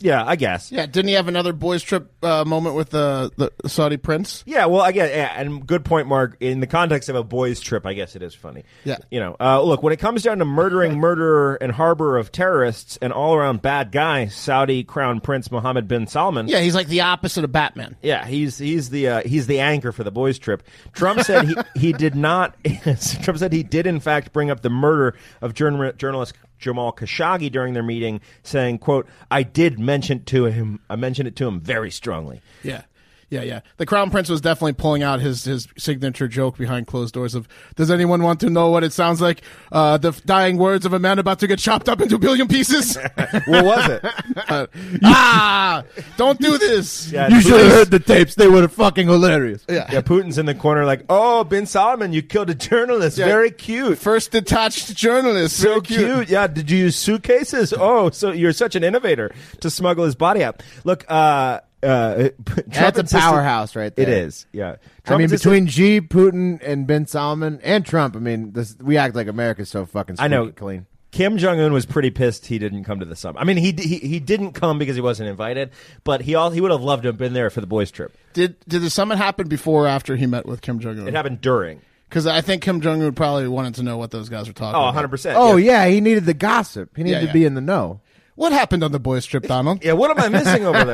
Yeah, 0.00 0.24
I 0.24 0.36
guess. 0.36 0.70
Yeah, 0.70 0.86
didn't 0.86 1.08
he 1.08 1.14
have 1.14 1.28
another 1.28 1.52
boys 1.52 1.82
trip 1.82 2.12
uh, 2.22 2.44
moment 2.44 2.76
with 2.76 2.90
the 2.90 3.32
the 3.36 3.68
Saudi 3.68 3.96
prince? 3.96 4.44
Yeah, 4.46 4.66
well, 4.66 4.82
I 4.82 4.92
guess, 4.92 5.10
yeah, 5.10 5.32
and 5.34 5.66
good 5.66 5.84
point, 5.84 6.06
Mark. 6.06 6.36
In 6.40 6.60
the 6.60 6.66
context 6.66 7.08
of 7.08 7.16
a 7.16 7.24
boys' 7.24 7.60
trip, 7.60 7.84
I 7.84 7.94
guess 7.94 8.14
it 8.14 8.22
is 8.22 8.34
funny. 8.34 8.64
Yeah. 8.84 8.98
you 9.10 9.18
know, 9.18 9.36
uh, 9.40 9.60
look, 9.62 9.82
when 9.82 9.92
it 9.92 9.98
comes 9.98 10.22
down 10.22 10.38
to 10.38 10.44
murdering, 10.44 10.98
murderer, 10.98 11.56
and 11.60 11.72
harbor 11.72 12.16
of 12.16 12.30
terrorists, 12.30 12.96
and 13.02 13.12
all-around 13.12 13.60
bad 13.62 13.90
guy, 13.90 14.26
Saudi 14.28 14.84
Crown 14.84 15.20
Prince 15.20 15.50
Mohammed 15.50 15.88
bin 15.88 16.06
Salman. 16.06 16.48
Yeah, 16.48 16.60
he's 16.60 16.74
like 16.74 16.88
the 16.88 17.00
opposite 17.00 17.44
of 17.44 17.52
Batman. 17.52 17.96
Yeah, 18.02 18.26
he's 18.26 18.58
he's 18.58 18.90
the 18.90 19.08
uh, 19.08 19.22
he's 19.22 19.46
the 19.46 19.60
anchor 19.60 19.90
for 19.90 20.04
the 20.04 20.12
boys' 20.12 20.38
trip. 20.38 20.62
Trump 20.92 21.20
said 21.22 21.46
he 21.46 21.56
he 21.80 21.92
did 21.92 22.14
not. 22.14 22.56
Trump 23.22 23.38
said 23.38 23.52
he 23.52 23.62
did 23.62 23.86
in 23.86 24.00
fact 24.00 24.32
bring 24.32 24.50
up 24.50 24.62
the 24.62 24.70
murder 24.70 25.16
of 25.40 25.54
journal, 25.54 25.92
journalist 25.92 26.34
Jamal 26.58 26.92
Khashoggi 26.92 27.50
during 27.50 27.74
their 27.74 27.82
meeting, 27.82 28.20
saying, 28.42 28.78
"quote 28.78 29.06
I 29.30 29.42
did 29.42 29.78
mention 29.78 30.24
to 30.24 30.44
him. 30.44 30.80
I 30.90 30.96
mentioned 30.96 31.28
it 31.28 31.36
to 31.36 31.48
him 31.48 31.60
very 31.60 31.90
strongly." 31.90 32.40
Yeah. 32.62 32.82
Yeah, 33.30 33.42
yeah. 33.42 33.60
The 33.76 33.84
crown 33.84 34.10
prince 34.10 34.30
was 34.30 34.40
definitely 34.40 34.72
pulling 34.72 35.02
out 35.02 35.20
his, 35.20 35.44
his 35.44 35.68
signature 35.76 36.28
joke 36.28 36.56
behind 36.56 36.86
closed 36.86 37.12
doors 37.12 37.34
of, 37.34 37.46
does 37.76 37.90
anyone 37.90 38.22
want 38.22 38.40
to 38.40 38.48
know 38.48 38.70
what 38.70 38.84
it 38.84 38.92
sounds 38.92 39.20
like? 39.20 39.42
Uh, 39.70 39.98
the 39.98 40.12
dying 40.24 40.56
words 40.56 40.86
of 40.86 40.94
a 40.94 40.98
man 40.98 41.18
about 41.18 41.38
to 41.40 41.46
get 41.46 41.58
chopped 41.58 41.90
up 41.90 42.00
into 42.00 42.14
a 42.14 42.18
billion 42.18 42.48
pieces? 42.48 42.96
What 43.46 43.64
was 43.64 43.88
it? 43.88 44.04
Uh, 44.48 44.66
ah! 45.04 45.84
Don't 46.16 46.40
do 46.40 46.56
this! 46.56 47.12
Yeah, 47.12 47.28
You 47.28 47.42
should 47.42 47.60
have 47.60 47.72
heard 47.72 47.90
the 47.90 47.98
tapes; 47.98 48.34
they 48.34 48.48
were 48.48 48.66
fucking 48.66 49.06
hilarious. 49.06 49.62
Yeah. 49.68 49.86
Yeah, 49.92 50.00
Putin's 50.00 50.38
in 50.38 50.46
the 50.46 50.54
corner 50.54 50.86
like, 50.86 51.04
"Oh, 51.10 51.44
bin 51.44 51.66
Salman, 51.66 52.14
you 52.14 52.22
killed 52.22 52.48
a 52.48 52.54
journalist. 52.54 53.18
Yeah. 53.18 53.26
Very 53.26 53.50
cute." 53.50 53.98
First 53.98 54.30
detached 54.30 54.96
journalist. 54.96 55.56
So 55.56 55.80
Very 55.80 55.82
cute. 55.82 56.28
Yeah. 56.30 56.46
Did 56.46 56.70
you 56.70 56.78
use 56.78 56.96
suitcases? 56.96 57.74
Oh, 57.76 58.08
so 58.10 58.32
you're 58.32 58.52
such 58.52 58.74
an 58.74 58.84
innovator 58.84 59.34
to 59.60 59.68
smuggle 59.68 60.04
his 60.06 60.14
body 60.14 60.42
out. 60.42 60.62
Look, 60.84 61.04
uh, 61.10 61.60
uh, 61.82 62.28
That's 62.66 62.98
a 62.98 63.04
powerhouse 63.04 63.76
right 63.76 63.94
there. 63.94 64.08
It 64.08 64.12
is. 64.12 64.46
Yeah. 64.52 64.76
I 65.06 65.16
mean, 65.16 65.28
between 65.30 65.66
Xi, 65.66 66.00
Putin, 66.00 66.60
and 66.62 66.86
bin 66.86 67.06
Salman 67.06 67.60
and 67.62 67.84
Trump, 67.86 68.16
I 68.16 68.18
mean, 68.18 68.52
this, 68.52 68.76
we 68.80 68.96
act 68.96 69.14
like 69.14 69.26
America's 69.28 69.68
so 69.68 69.86
fucking 69.86 70.16
I 70.18 70.28
know. 70.28 70.50
clean. 70.50 70.86
Kim 71.10 71.38
Jong 71.38 71.58
Un 71.58 71.72
was 71.72 71.86
pretty 71.86 72.10
pissed 72.10 72.44
he 72.46 72.58
didn't 72.58 72.84
come 72.84 73.00
to 73.00 73.06
the 73.06 73.16
summit. 73.16 73.40
I 73.40 73.44
mean, 73.44 73.56
he 73.56 73.72
he 73.72 73.96
he 73.96 74.20
didn't 74.20 74.52
come 74.52 74.78
because 74.78 74.94
he 74.94 75.00
wasn't 75.00 75.30
invited, 75.30 75.70
but 76.04 76.20
he 76.20 76.34
all 76.34 76.50
he 76.50 76.60
would 76.60 76.70
have 76.70 76.82
loved 76.82 77.04
to 77.04 77.08
have 77.08 77.16
been 77.16 77.32
there 77.32 77.48
for 77.48 77.62
the 77.62 77.66
boys' 77.66 77.90
trip. 77.90 78.14
Did 78.34 78.56
did 78.68 78.82
the 78.82 78.90
summit 78.90 79.16
happen 79.16 79.48
before 79.48 79.84
or 79.84 79.88
after 79.88 80.16
he 80.16 80.26
met 80.26 80.44
with 80.44 80.60
Kim 80.60 80.80
Jong 80.80 80.98
Un? 81.00 81.08
It 81.08 81.14
happened 81.14 81.40
during. 81.40 81.80
Because 82.10 82.26
I 82.26 82.42
think 82.42 82.62
Kim 82.62 82.82
Jong 82.82 83.02
Un 83.02 83.14
probably 83.14 83.48
wanted 83.48 83.76
to 83.76 83.82
know 83.82 83.96
what 83.96 84.10
those 84.10 84.28
guys 84.28 84.48
were 84.48 84.52
talking 84.54 84.76
Oh, 84.76 84.80
about. 84.80 84.86
100 84.88 85.08
percent. 85.08 85.36
Oh 85.38 85.56
yeah, 85.56 85.86
he 85.88 86.02
needed 86.02 86.26
the 86.26 86.34
gossip. 86.34 86.94
He 86.94 87.02
needed 87.04 87.16
Yeah, 87.16 87.20
to 87.20 87.26
yeah. 87.28 87.32
be 87.32 87.44
in 87.46 87.54
the 87.54 87.60
know. 87.62 88.00
What 88.38 88.52
happened 88.52 88.84
on 88.84 88.92
the 88.92 89.00
boys' 89.00 89.26
trip, 89.26 89.48
Donald? 89.48 89.84
Yeah, 89.84 89.94
what 89.94 90.12
am 90.12 90.20
I 90.20 90.28
missing 90.28 90.64
over 90.64 90.84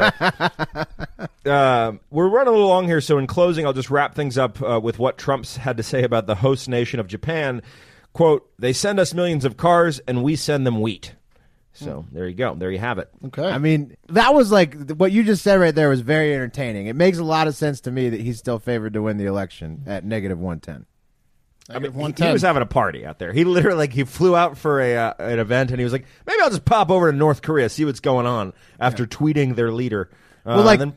there? 1.45 1.53
Um 1.55 2.01
we're 2.11 2.29
running 2.29 2.49
a 2.49 2.53
little 2.53 2.69
long 2.69 2.87
here, 2.87 3.03
so 3.03 3.19
in 3.19 3.27
closing, 3.27 3.67
I'll 3.67 3.75
just 3.75 3.91
wrap 3.91 4.15
things 4.15 4.39
up 4.39 4.63
uh, 4.63 4.81
with 4.81 4.99
what 4.99 5.19
Trump's 5.19 5.59
had 5.59 5.77
to 5.77 5.83
say 5.83 6.05
about 6.05 6.27
the 6.27 6.37
host 6.37 6.71
nation 6.71 7.01
of 7.01 7.07
Japan. 7.07 7.61
"Quote: 8.15 8.51
They 8.59 8.73
send 8.73 8.99
us 8.99 9.13
millions 9.13 9.45
of 9.45 9.59
cars, 9.59 10.01
and 10.09 10.23
we 10.23 10.37
send 10.37 10.67
them 10.67 10.81
wheat." 10.81 11.17
So 11.75 12.07
there 12.13 12.27
you 12.27 12.35
go. 12.35 12.55
There 12.55 12.71
you 12.71 12.79
have 12.79 12.97
it. 12.99 13.11
Okay. 13.27 13.47
I 13.47 13.59
mean, 13.59 13.95
that 14.09 14.33
was 14.33 14.51
like 14.51 14.93
what 14.93 15.13
you 15.13 15.23
just 15.23 15.43
said 15.43 15.61
right 15.61 15.75
there 15.75 15.91
was 15.91 16.01
very 16.01 16.33
entertaining. 16.33 16.87
It 16.87 16.97
makes 16.97 17.19
a 17.19 17.25
lot 17.25 17.47
of 17.47 17.55
sense 17.55 17.79
to 17.83 17.91
me 17.91 18.09
that 18.09 18.21
he's 18.21 18.39
still 18.39 18.59
favored 18.59 18.95
to 18.95 19.03
win 19.03 19.19
the 19.19 19.27
election 19.27 19.83
at 19.87 20.03
negative 20.03 20.39
110. 20.39 20.87
I 21.71 21.79
mean, 21.79 21.93
he- 21.93 21.99
one 21.99 22.11
he, 22.11 22.15
ten. 22.15 22.33
was 22.33 22.43
having 22.43 22.63
a 22.63 22.67
party 22.67 23.07
out 23.07 23.19
there. 23.19 23.33
He 23.33 23.45
literally 23.45 23.79
like 23.79 23.93
he 23.93 24.05
flew 24.05 24.37
out 24.37 24.59
for 24.59 24.81
a 24.81 24.97
uh, 24.97 25.15
an 25.19 25.39
event, 25.39 25.71
and 25.71 25.81
he 25.81 25.85
was 25.85 25.93
like, 25.93 26.05
maybe 26.27 26.41
I'll 26.43 26.51
just 26.51 26.65
pop 26.65 26.91
over 26.91 27.11
to 27.11 27.17
North 27.17 27.43
Korea, 27.43 27.69
see 27.69 27.85
what's 27.85 28.01
going 28.01 28.27
on. 28.27 28.53
After 28.79 29.07
tweeting 29.07 29.57
their 29.57 29.71
leader, 29.73 30.11
uh, 30.45 30.55
Well, 30.57 30.65
like- 30.65 30.79
then- 30.79 30.97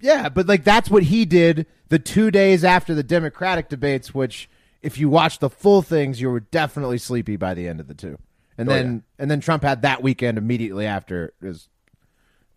Yeah, 0.00 0.28
but 0.28 0.46
like 0.46 0.64
that's 0.64 0.90
what 0.90 1.04
he 1.04 1.24
did 1.24 1.66
the 1.88 1.98
two 1.98 2.30
days 2.30 2.64
after 2.64 2.94
the 2.94 3.02
Democratic 3.02 3.68
debates, 3.68 4.12
which 4.14 4.50
if 4.82 4.98
you 4.98 5.08
watch 5.08 5.38
the 5.38 5.48
full 5.48 5.80
things, 5.80 6.20
you 6.20 6.28
were 6.30 6.40
definitely 6.40 6.98
sleepy 6.98 7.36
by 7.36 7.54
the 7.54 7.68
end 7.68 7.78
of 7.80 7.86
the 7.86 7.94
two. 7.94 8.18
And 8.58 8.68
Oh, 8.68 8.72
then 8.74 9.02
and 9.18 9.30
then 9.30 9.40
Trump 9.40 9.62
had 9.62 9.80
that 9.82 10.02
weekend 10.02 10.36
immediately 10.36 10.84
after. 10.86 11.32
Is 11.40 11.68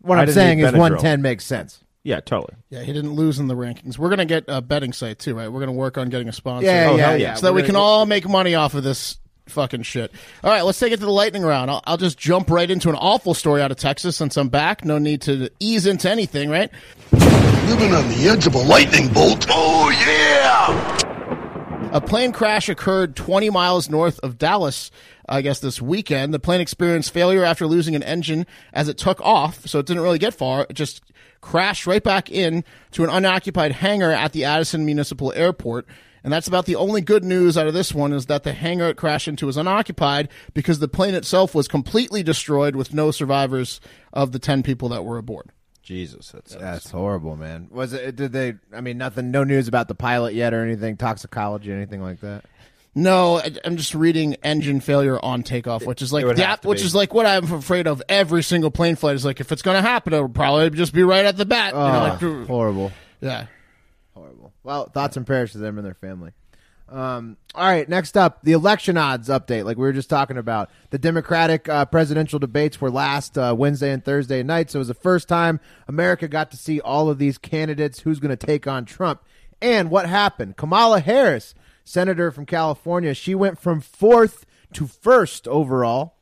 what 0.01 0.17
I 0.17 0.24
I'm 0.24 0.31
saying 0.31 0.59
is 0.59 0.74
110 0.74 1.21
makes 1.21 1.45
sense. 1.45 1.85
Yeah, 2.05 2.21
totally. 2.21 2.53
yeah, 2.69 2.83
he 2.83 2.93
didn't 2.93 3.13
lose 3.15 3.39
in 3.39 3.47
the 3.50 3.55
rankings. 3.55 3.97
We're 3.97 4.09
gonna 4.09 4.25
get 4.25 4.45
a 4.47 4.62
betting 4.62 4.93
site 4.93 5.19
too, 5.19 5.35
right? 5.35 5.51
We're 5.51 5.59
gonna 5.59 5.74
work 5.74 5.97
on 5.97 6.09
getting 6.09 6.29
a 6.29 6.33
sponsor. 6.33 6.67
Yeah, 6.67 6.89
Oh, 6.91 6.95
yeah, 6.95 7.05
hell 7.09 7.17
yeah. 7.19 7.27
yeah. 7.29 7.33
so 7.33 7.47
that 7.47 7.53
We're 7.53 7.62
we 7.62 7.63
can 7.67 7.75
all 7.75 8.05
make 8.05 8.29
money 8.29 8.55
off 8.55 8.74
of 8.75 8.83
this 8.83 9.17
fucking 9.47 9.83
shit. 9.83 10.12
All 10.43 10.50
right, 10.51 10.62
let's 10.63 10.79
take 10.79 10.93
it 10.93 11.00
to 11.00 11.05
the 11.05 11.12
lightning 11.12 11.43
round. 11.43 11.69
I'll, 11.69 11.81
I'll 11.85 11.97
just 11.97 12.17
jump 12.17 12.50
right 12.50 12.69
into 12.71 12.89
an 12.89 12.95
awful 12.95 13.33
story 13.33 13.62
out 13.62 13.71
of 13.71 13.77
Texas 13.77 14.15
since 14.15 14.38
I'm 14.38 14.50
back. 14.50 14.85
No 14.85 14.97
need 14.97 15.21
to 15.24 15.50
ease 15.59 15.85
into 15.85 16.09
anything, 16.09 16.50
right? 16.50 16.71
Living 17.12 17.93
on 17.93 18.07
the 18.09 18.27
edge 18.31 18.47
of 18.47 18.55
a 18.55 18.59
lightning 18.59 19.07
bolt. 19.12 19.45
Oh, 19.50 19.89
yeah! 19.89 20.97
A 21.91 22.01
plane 22.01 22.31
crash 22.31 22.67
occurred 22.69 23.15
20 23.15 23.50
miles 23.51 23.89
north 23.89 24.19
of 24.19 24.38
Dallas, 24.38 24.91
I 25.29 25.41
guess, 25.41 25.59
this 25.59 25.81
weekend. 25.81 26.33
The 26.33 26.39
plane 26.39 26.59
experienced 26.59 27.12
failure 27.13 27.43
after 27.43 27.65
losing 27.67 27.95
an 27.95 28.03
engine 28.03 28.45
as 28.74 28.89
it 28.89 28.97
took 28.97 29.21
off, 29.21 29.65
so 29.67 29.79
it 29.79 29.85
didn't 29.85 30.03
really 30.03 30.19
get 30.19 30.33
far. 30.33 30.65
It 30.69 30.74
just 30.74 31.01
crashed 31.45 31.85
right 31.85 32.03
back 32.03 32.31
in 32.31 32.63
to 32.91 33.03
an 33.03 33.09
unoccupied 33.11 33.71
hangar 33.71 34.11
at 34.11 34.33
the 34.33 34.43
Addison 34.43 34.83
Municipal 34.83 35.31
Airport. 35.33 35.85
And 36.23 36.33
that's 36.33 36.47
about 36.47 36.65
the 36.65 36.75
only 36.75 37.01
good 37.01 37.23
news 37.23 37.55
out 37.55 37.67
of 37.67 37.75
this 37.75 37.93
one 37.93 38.13
is 38.13 38.25
that 38.25 38.41
the 38.41 38.51
hangar 38.51 38.89
it 38.89 38.97
crashed 38.97 39.27
into 39.27 39.45
was 39.45 39.55
unoccupied 39.55 40.29
because 40.55 40.79
the 40.79 40.87
plane 40.87 41.13
itself 41.13 41.53
was 41.53 41.67
completely 41.67 42.23
destroyed 42.23 42.75
with 42.75 42.95
no 42.95 43.11
survivors 43.11 43.79
of 44.11 44.31
the 44.31 44.39
10 44.39 44.63
people 44.63 44.89
that 44.89 45.05
were 45.05 45.19
aboard. 45.19 45.51
Jesus, 45.83 46.31
that's 46.31 46.55
That's 46.55 46.89
horrible, 46.89 47.35
man. 47.35 47.67
Was 47.69 47.93
it? 47.93 48.15
Did 48.15 48.31
they? 48.31 48.55
I 48.73 48.81
mean, 48.81 48.97
nothing. 48.97 49.29
No 49.29 49.43
news 49.43 49.67
about 49.67 49.87
the 49.87 49.93
pilot 49.93 50.33
yet, 50.33 50.51
or 50.51 50.65
anything, 50.65 50.97
toxicology, 50.97 51.71
anything 51.71 52.01
like 52.01 52.21
that. 52.21 52.43
No, 52.97 53.37
I- 53.39 53.51
I'm 53.65 53.75
just 53.75 53.93
reading 53.93 54.35
engine 54.35 54.79
failure 54.79 55.19
on 55.23 55.43
takeoff, 55.43 55.85
which 55.85 56.01
is 56.01 56.13
like 56.13 56.25
It 56.25 56.37
that, 56.37 56.63
which 56.63 56.79
be. 56.79 56.85
is 56.85 56.95
like 56.95 57.13
what 57.13 57.25
I'm 57.25 57.51
afraid 57.51 57.87
of 57.87 58.01
every 58.07 58.41
single 58.41 58.71
plane 58.71 58.95
flight. 58.95 59.15
Is 59.15 59.25
like 59.25 59.41
if 59.41 59.51
it's 59.51 59.61
going 59.61 59.75
to 59.75 59.81
happen, 59.81 60.13
it'll 60.13 60.29
probably 60.29 60.69
just 60.69 60.93
be 60.93 61.03
right 61.03 61.25
at 61.25 61.35
the 61.35 61.45
bat. 61.45 61.73
You 61.73 61.79
know, 61.79 62.37
like, 62.39 62.47
horrible. 62.47 62.91
yeah. 63.19 63.47
Horrible. 64.13 64.53
Well, 64.63 64.89
thoughts 64.89 65.17
and 65.17 65.27
prayers 65.27 65.51
to 65.51 65.57
them 65.57 65.77
and 65.77 65.85
their 65.85 65.93
family. 65.93 66.31
Um, 66.87 67.35
all 67.55 67.67
right, 67.67 67.89
next 67.89 68.15
up, 68.15 68.43
the 68.43 68.51
election 68.51 68.95
odds 68.95 69.27
update. 69.27 69.65
Like 69.65 69.75
we 69.75 69.83
were 69.83 69.91
just 69.91 70.09
talking 70.09 70.37
about, 70.37 70.69
the 70.91 70.99
Democratic 70.99 71.67
uh, 71.67 71.85
presidential 71.85 72.37
debates 72.37 72.79
were 72.79 72.91
last 72.91 73.37
uh, 73.39 73.55
Wednesday 73.57 73.91
and 73.91 74.05
Thursday 74.05 74.43
night, 74.43 74.69
so 74.69 74.77
it 74.77 74.81
was 74.81 74.87
the 74.87 74.93
first 74.93 75.27
time 75.27 75.59
America 75.87 76.27
got 76.27 76.51
to 76.51 76.57
see 76.57 76.79
all 76.79 77.09
of 77.09 77.17
these 77.17 77.37
candidates. 77.39 77.99
Who's 78.01 78.19
going 78.19 78.35
to 78.37 78.45
take 78.45 78.67
on 78.67 78.85
Trump? 78.85 79.21
And 79.61 79.89
what 79.89 80.07
happened? 80.07 80.57
Kamala 80.57 80.99
Harris, 80.99 81.55
senator 81.86 82.32
from 82.32 82.46
California, 82.46 83.13
she 83.13 83.34
went 83.34 83.58
from 83.58 83.80
fourth 83.80 84.46
to 84.74 84.88
first 84.88 85.48
overall 85.48 86.15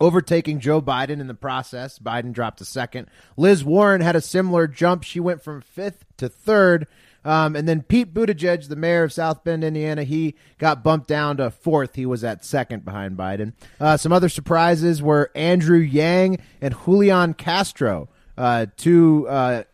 overtaking 0.00 0.60
Joe 0.60 0.82
Biden 0.82 1.20
in 1.20 1.26
the 1.26 1.34
process. 1.34 1.98
Biden 1.98 2.32
dropped 2.32 2.58
to 2.58 2.64
second. 2.64 3.08
Liz 3.36 3.64
Warren 3.64 4.00
had 4.00 4.16
a 4.16 4.20
similar 4.20 4.66
jump. 4.66 5.04
She 5.04 5.20
went 5.20 5.42
from 5.42 5.60
fifth 5.60 6.04
to 6.18 6.28
third. 6.28 6.86
Um, 7.24 7.56
and 7.56 7.68
then 7.68 7.82
Pete 7.82 8.14
Buttigieg, 8.14 8.68
the 8.68 8.76
mayor 8.76 9.02
of 9.02 9.12
South 9.12 9.42
Bend, 9.42 9.64
Indiana, 9.64 10.04
he 10.04 10.36
got 10.58 10.84
bumped 10.84 11.08
down 11.08 11.38
to 11.38 11.50
fourth. 11.50 11.96
He 11.96 12.06
was 12.06 12.22
at 12.22 12.44
second 12.44 12.84
behind 12.84 13.16
Biden. 13.16 13.52
Uh, 13.80 13.96
some 13.96 14.12
other 14.12 14.28
surprises 14.28 15.02
were 15.02 15.32
Andrew 15.34 15.78
Yang 15.78 16.38
and 16.60 16.74
Julian 16.84 17.34
Castro, 17.34 18.08
uh, 18.38 18.66
two 18.76 19.26
uh, 19.28 19.64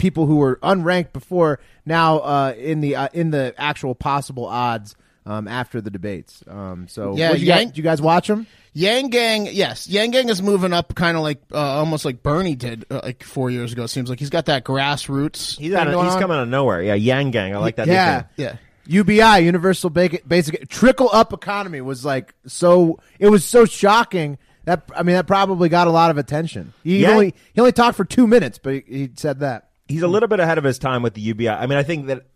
people 0.00 0.26
who 0.26 0.36
were 0.36 0.56
unranked 0.62 1.12
before, 1.12 1.60
now 1.86 2.18
uh, 2.18 2.54
in 2.58 2.80
the 2.80 2.96
uh, 2.96 3.08
in 3.12 3.30
the 3.30 3.54
actual 3.56 3.94
possible 3.94 4.46
odds 4.46 4.96
um, 5.26 5.46
after 5.46 5.80
the 5.80 5.90
debates. 5.90 6.42
Um, 6.48 6.88
so, 6.88 7.14
Yeah, 7.16 7.30
what, 7.30 7.38
you, 7.40 7.46
Yang- 7.46 7.58
guys, 7.58 7.66
did 7.68 7.76
you 7.76 7.82
guys 7.84 8.02
watch 8.02 8.26
them? 8.26 8.46
Yang 8.72 9.08
Gang, 9.10 9.46
yes, 9.50 9.88
Yang 9.88 10.10
Gang 10.12 10.28
is 10.28 10.40
moving 10.42 10.72
up, 10.72 10.94
kind 10.94 11.16
of 11.16 11.22
like 11.24 11.40
uh, 11.52 11.58
almost 11.58 12.04
like 12.04 12.22
Bernie 12.22 12.54
did 12.56 12.84
uh, 12.90 13.00
like 13.02 13.22
four 13.24 13.50
years 13.50 13.72
ago. 13.72 13.84
It 13.84 13.88
seems 13.88 14.08
like 14.08 14.18
he's 14.20 14.30
got 14.30 14.46
that 14.46 14.64
grassroots. 14.64 15.58
he's 15.58 15.74
out 15.74 15.88
of, 15.88 16.04
he's 16.04 16.14
coming 16.14 16.36
out 16.36 16.42
of 16.44 16.48
nowhere. 16.48 16.82
Yeah, 16.82 16.94
Yang 16.94 17.30
Gang. 17.32 17.54
I 17.54 17.58
like 17.58 17.76
that. 17.76 17.86
Yeah. 17.88 18.24
nickname. 18.36 18.58
Yeah, 18.86 19.00
UBI, 19.02 19.44
Universal 19.44 19.90
Basic, 19.90 20.26
Basic 20.26 20.68
Trickle 20.68 21.10
Up 21.12 21.32
Economy 21.32 21.80
was 21.80 22.04
like 22.04 22.34
so. 22.46 22.98
It 23.18 23.28
was 23.28 23.44
so 23.44 23.64
shocking 23.64 24.38
that 24.66 24.88
I 24.94 25.02
mean 25.02 25.16
that 25.16 25.26
probably 25.26 25.68
got 25.68 25.88
a 25.88 25.90
lot 25.90 26.10
of 26.12 26.18
attention. 26.18 26.72
He 26.84 27.02
Yeah. 27.02 27.10
only 27.10 27.34
he 27.52 27.60
only 27.60 27.72
talked 27.72 27.96
for 27.96 28.04
two 28.04 28.26
minutes, 28.28 28.58
but 28.62 28.74
he, 28.74 28.82
he 28.86 29.10
said 29.16 29.40
that. 29.40 29.69
He's 29.90 30.02
a 30.02 30.08
little 30.08 30.28
bit 30.28 30.40
ahead 30.40 30.58
of 30.58 30.64
his 30.64 30.78
time 30.78 31.02
with 31.02 31.14
the 31.14 31.20
UBI. 31.20 31.48
I 31.48 31.66
mean, 31.66 31.78
I 31.78 31.82
think 31.82 32.06
that 32.06 32.26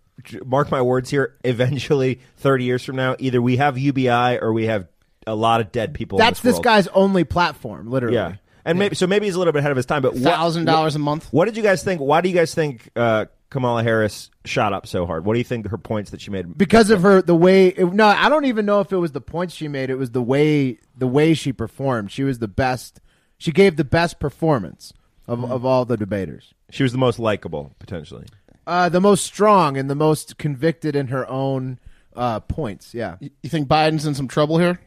mark 0.45 0.71
my 0.71 0.83
words 0.83 1.11
here. 1.11 1.37
Eventually, 1.45 2.21
thirty 2.37 2.65
years 2.65 2.85
from 2.85 2.97
now, 2.97 3.17
either 3.19 3.41
we 3.41 3.57
have 3.57 3.79
UBI 3.79 4.39
or 4.41 4.53
we 4.53 4.67
have 4.67 4.89
a 5.27 5.35
lot 5.35 5.61
of 5.61 5.73
dead 5.73 5.95
people. 5.95 6.19
in 6.19 6.25
That's 6.25 6.41
this, 6.41 6.57
this 6.57 6.65
guy's 6.65 6.89
only 6.89 7.25
platform, 7.25 7.91
literally. 7.91 8.17
Yeah, 8.17 8.37
and 8.65 8.79
maybe 8.79 8.95
so. 8.95 9.07
Maybe 9.07 9.27
he's 9.27 9.35
a 9.35 9.39
little 9.39 9.53
bit 9.53 9.61
ahead 9.61 9.71
of 9.71 9.77
his 9.77 9.87
time. 9.87 10.03
But 10.03 10.17
thousand 10.17 10.67
dollars 10.67 10.97
a 10.97 10.99
month. 10.99 11.29
What 11.31 11.47
did 11.47 11.57
you 11.57 11.63
guys 11.63 11.83
think? 11.83 12.01
Why 12.01 12.21
do 12.21 12.29
you 12.29 12.35
guys 12.35 12.55
think 12.55 12.91
uh, 12.97 13.27
Kamala 13.51 13.83
Harris 13.83 14.31
shot 14.45 14.73
up 14.73 14.87
so 14.87 15.07
hard? 15.07 15.25
What 15.25 15.35
do 15.35 15.39
you 15.39 15.45
think 15.45 15.69
her 15.69 15.79
points 15.79 16.11
that 16.11 16.21
she 16.21 16.31
made? 16.31 16.57
because 16.59 16.91
of 16.91 17.03
her 17.03 17.23
the 17.23 17.35
way 17.35 17.69
it, 17.69 17.93
no 17.93 18.07
i 18.07 18.29
don't 18.29 18.45
even 18.45 18.67
know 18.67 18.81
if 18.81 18.93
it 18.93 18.97
was 18.97 19.13
the 19.13 19.21
points 19.21 19.55
she 19.55 19.69
made 19.69 19.91
it 19.91 19.95
was 19.97 20.11
the 20.11 20.23
way 20.23 20.79
the 20.97 21.07
way 21.07 21.35
she 21.35 21.53
performed 21.53 22.11
she 22.11 22.23
was 22.23 22.39
the 22.39 22.49
best 22.49 23.01
she 23.39 23.53
gave 23.53 23.77
the 23.77 23.85
best 23.85 24.19
performance 24.19 24.93
of, 25.27 25.45
of 25.51 25.65
all 25.65 25.85
the 25.85 25.97
debaters 25.97 26.55
She 26.71 26.83
was 26.83 26.93
the 26.93 26.99
most 26.99 27.19
likable, 27.19 27.75
potentially. 27.79 28.27
uh, 28.67 28.89
the 28.89 29.01
most 29.01 29.25
strong 29.25 29.77
and 29.77 29.89
the 29.91 29.95
most 29.95 30.39
convicted 30.39 30.95
in 30.97 31.09
her 31.09 31.29
own 31.29 31.79
uh, 32.17 32.41
points 32.41 32.95
yeah 32.95 33.17
You 33.21 33.51
think 33.51 33.69
Biden's 33.69 34.07
in 34.07 34.15
some 34.15 34.29
trouble 34.29 34.59
here? 34.59 34.81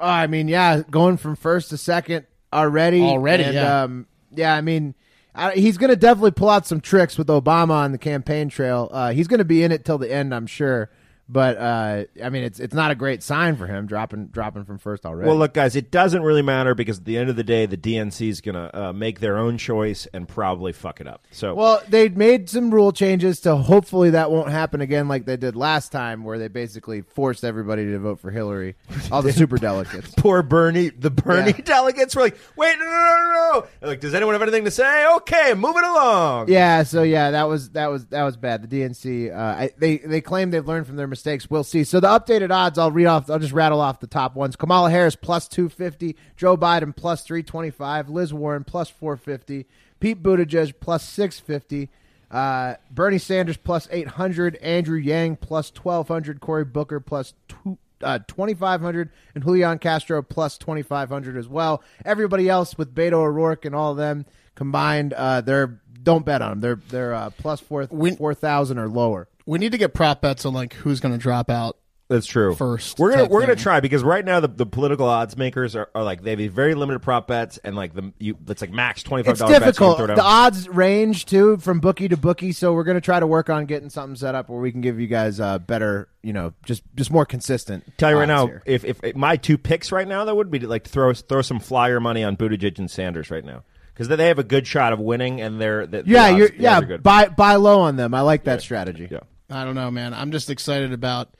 Oh, 0.00 0.06
I 0.06 0.26
mean, 0.26 0.48
yeah, 0.48 0.82
going 0.90 1.16
from 1.16 1.36
first 1.36 1.70
to 1.70 1.76
second 1.76 2.26
already. 2.52 3.00
Already, 3.00 3.44
and, 3.44 3.54
yeah. 3.54 3.82
Um, 3.82 4.06
yeah, 4.32 4.54
I 4.54 4.60
mean, 4.60 4.94
I, 5.34 5.52
he's 5.52 5.78
going 5.78 5.90
to 5.90 5.96
definitely 5.96 6.32
pull 6.32 6.50
out 6.50 6.66
some 6.66 6.80
tricks 6.80 7.16
with 7.16 7.28
Obama 7.28 7.70
on 7.70 7.92
the 7.92 7.98
campaign 7.98 8.48
trail. 8.48 8.88
Uh, 8.92 9.12
he's 9.12 9.28
going 9.28 9.38
to 9.38 9.44
be 9.44 9.62
in 9.62 9.70
it 9.70 9.84
till 9.84 9.96
the 9.98 10.12
end, 10.12 10.34
I'm 10.34 10.48
sure. 10.48 10.90
But 11.26 11.56
uh, 11.56 12.04
I 12.22 12.28
mean, 12.28 12.44
it's 12.44 12.60
it's 12.60 12.74
not 12.74 12.90
a 12.90 12.94
great 12.94 13.22
sign 13.22 13.56
for 13.56 13.66
him 13.66 13.86
dropping 13.86 14.26
dropping 14.26 14.64
from 14.66 14.76
first 14.76 15.06
already. 15.06 15.26
Well, 15.26 15.38
look, 15.38 15.54
guys, 15.54 15.74
it 15.74 15.90
doesn't 15.90 16.22
really 16.22 16.42
matter 16.42 16.74
because 16.74 16.98
at 16.98 17.06
the 17.06 17.16
end 17.16 17.30
of 17.30 17.36
the 17.36 17.42
day, 17.42 17.64
the 17.64 17.78
DNC 17.78 18.28
is 18.28 18.40
going 18.42 18.56
to 18.56 18.78
uh, 18.78 18.92
make 18.92 19.20
their 19.20 19.38
own 19.38 19.56
choice 19.56 20.06
and 20.12 20.28
probably 20.28 20.72
fuck 20.72 21.00
it 21.00 21.06
up. 21.06 21.24
So, 21.30 21.54
Well, 21.54 21.82
they 21.88 22.10
made 22.10 22.50
some 22.50 22.70
rule 22.70 22.92
changes 22.92 23.40
to 23.40 23.56
hopefully 23.56 24.10
that 24.10 24.30
won't 24.30 24.50
happen 24.50 24.82
again 24.82 25.08
like 25.08 25.24
they 25.24 25.38
did 25.38 25.56
last 25.56 25.92
time, 25.92 26.24
where 26.24 26.38
they 26.38 26.48
basically 26.48 27.00
forced 27.00 27.42
everybody 27.42 27.86
to 27.86 27.98
vote 27.98 28.20
for 28.20 28.30
Hillary, 28.30 28.74
all 29.10 29.22
the 29.22 29.32
super 29.40 29.56
delegates. 29.56 30.12
poor 30.18 30.42
Bernie, 30.42 30.90
the 30.90 31.10
Bernie 31.10 31.52
Yeah. 31.52 31.64
delegates 31.64 32.14
were 32.14 32.20
like, 32.22 32.36
"Wait, 32.56 32.78
no, 32.78 32.84
no, 32.84 32.90
no, 32.90 33.30
no!" 33.60 33.66
They're 33.80 33.88
like, 33.88 34.00
does 34.00 34.12
anyone 34.14 34.34
have 34.34 34.42
anything 34.42 34.64
to 34.66 34.70
say? 34.70 35.06
Okay, 35.16 35.54
moving 35.54 35.84
along. 35.84 36.50
Yeah, 36.50 36.82
so 36.82 37.02
yeah, 37.02 37.30
that 37.30 37.44
was 37.48 37.70
that 37.70 37.86
was 37.90 38.04
that 38.08 38.24
was 38.24 38.36
bad. 38.36 38.68
The 38.68 38.80
DNC, 38.82 39.34
uh, 39.34 39.38
I, 39.40 39.70
they 39.78 39.96
they 39.96 40.20
claim 40.20 40.50
they've 40.50 40.68
learned 40.68 40.86
from 40.86 40.96
their 40.96 41.13
mistakes. 41.14 41.48
We'll 41.48 41.64
see. 41.64 41.84
So 41.84 42.00
the 42.00 42.08
updated 42.08 42.50
odds, 42.50 42.78
I'll 42.78 42.90
read 42.90 43.06
off. 43.06 43.30
I'll 43.30 43.38
just 43.38 43.52
rattle 43.52 43.80
off 43.80 44.00
the 44.00 44.06
top 44.06 44.34
ones. 44.34 44.56
Kamala 44.56 44.90
Harris 44.90 45.16
plus 45.16 45.48
two 45.48 45.68
fifty, 45.68 46.16
Joe 46.36 46.56
Biden 46.56 46.94
plus 46.94 47.22
three 47.22 47.42
twenty 47.42 47.70
five, 47.70 48.08
Liz 48.08 48.34
Warren 48.34 48.64
plus 48.64 48.90
four 48.90 49.16
fifty, 49.16 49.66
Pete 50.00 50.22
Buttigieg 50.22 50.74
plus 50.80 51.04
six 51.04 51.38
fifty. 51.38 51.88
Uh, 52.30 52.74
Bernie 52.90 53.18
Sanders 53.18 53.56
plus 53.56 53.86
800, 53.92 54.56
Andrew 54.56 54.98
Yang 54.98 55.36
plus 55.36 55.70
1200, 55.70 56.40
Cory 56.40 56.64
Booker 56.64 56.98
plus 56.98 57.34
two, 57.46 57.78
uh, 58.02 58.18
2500, 58.26 59.10
and 59.36 59.44
Julian 59.44 59.78
Castro 59.78 60.20
plus 60.20 60.58
2500 60.58 61.36
as 61.36 61.46
well. 61.46 61.80
Everybody 62.04 62.48
else 62.48 62.76
with 62.76 62.92
Beto 62.92 63.12
O'Rourke 63.12 63.64
and 63.64 63.74
all 63.74 63.92
of 63.92 63.98
them 63.98 64.26
combined, 64.56 65.12
uh, 65.12 65.42
they're 65.42 65.78
don't 66.02 66.24
bet 66.24 66.42
on 66.42 66.50
them. 66.50 66.60
They're 66.60 66.80
they're 66.88 67.14
uh, 67.14 67.30
plus 67.30 67.60
four 67.60 67.86
four 67.86 68.34
thousand 68.34 68.78
or 68.78 68.88
lower. 68.88 69.28
We 69.46 69.58
need 69.58 69.72
to 69.72 69.78
get 69.78 69.94
prop 69.94 70.22
bets 70.22 70.44
on 70.44 70.54
like 70.54 70.72
who's 70.74 71.00
going 71.00 71.12
to 71.12 71.18
drop 71.18 71.50
out 71.50 71.76
That's 72.08 72.26
true. 72.26 72.54
first 72.54 72.98
we're 72.98 73.10
gonna 73.10 73.26
we're 73.26 73.40
gonna 73.40 73.56
try 73.56 73.80
because 73.80 74.02
right 74.02 74.24
now 74.24 74.40
the, 74.40 74.48
the 74.48 74.66
political 74.66 75.06
odds 75.06 75.36
makers 75.36 75.74
are, 75.76 75.88
are 75.94 76.02
like 76.02 76.22
they 76.22 76.34
have 76.36 76.52
very 76.52 76.74
limited 76.74 77.00
prop 77.00 77.26
bets 77.26 77.58
and 77.58 77.74
like 77.76 77.94
the 77.94 78.12
you 78.18 78.36
it's 78.48 78.60
like 78.60 78.70
max 78.70 79.02
twenty 79.02 79.22
five 79.22 79.32
It's 79.32 79.42
difficult. 79.42 79.98
The 79.98 80.22
odds 80.22 80.68
range 80.68 81.26
too 81.26 81.56
from 81.58 81.80
bookie 81.80 82.08
to 82.08 82.16
bookie, 82.16 82.52
so 82.52 82.72
we're 82.72 82.84
gonna 82.84 83.00
try 83.00 83.20
to 83.20 83.26
work 83.26 83.50
on 83.50 83.66
getting 83.66 83.90
something 83.90 84.16
set 84.16 84.34
up 84.34 84.48
where 84.48 84.60
we 84.60 84.72
can 84.72 84.80
give 84.80 84.98
you 85.00 85.06
guys 85.06 85.40
uh, 85.40 85.58
better, 85.58 86.08
you 86.22 86.32
know, 86.32 86.52
just 86.64 86.82
just 86.94 87.10
more 87.10 87.26
consistent. 87.26 87.84
Tell 87.98 88.10
you 88.10 88.18
right 88.18 88.28
now, 88.28 88.46
here. 88.46 88.62
if, 88.66 88.84
if 88.84 89.02
if 89.02 89.16
my 89.16 89.36
two 89.36 89.58
picks 89.58 89.92
right 89.92 90.06
now, 90.08 90.24
that 90.24 90.34
would 90.34 90.50
be 90.50 90.60
to, 90.60 90.68
like 90.68 90.86
throw 90.86 91.12
throw 91.14 91.42
some 91.42 91.58
flyer 91.60 92.00
money 92.00 92.22
on 92.24 92.36
Buttigieg 92.36 92.78
and 92.78 92.90
Sanders 92.90 93.30
right 93.30 93.44
now 93.44 93.62
because 93.92 94.08
they 94.08 94.28
have 94.28 94.38
a 94.38 94.44
good 94.44 94.66
shot 94.66 94.92
of 94.92 95.00
winning 95.00 95.40
and 95.40 95.60
they're 95.60 95.86
the, 95.86 96.02
the 96.02 96.10
yeah, 96.10 96.30
odds- 96.32 96.52
yeah, 96.58 96.80
good. 96.80 97.02
buy 97.02 97.28
buy 97.28 97.56
low 97.56 97.80
on 97.80 97.96
them. 97.96 98.14
I 98.14 98.22
like 98.22 98.44
that 98.44 98.60
strategy. 98.60 99.08
yeah. 99.10 99.20
I 99.50 99.64
don't 99.64 99.74
know, 99.74 99.90
man. 99.90 100.14
I'm 100.14 100.32
just 100.32 100.50
excited 100.50 100.92
about 100.92 101.34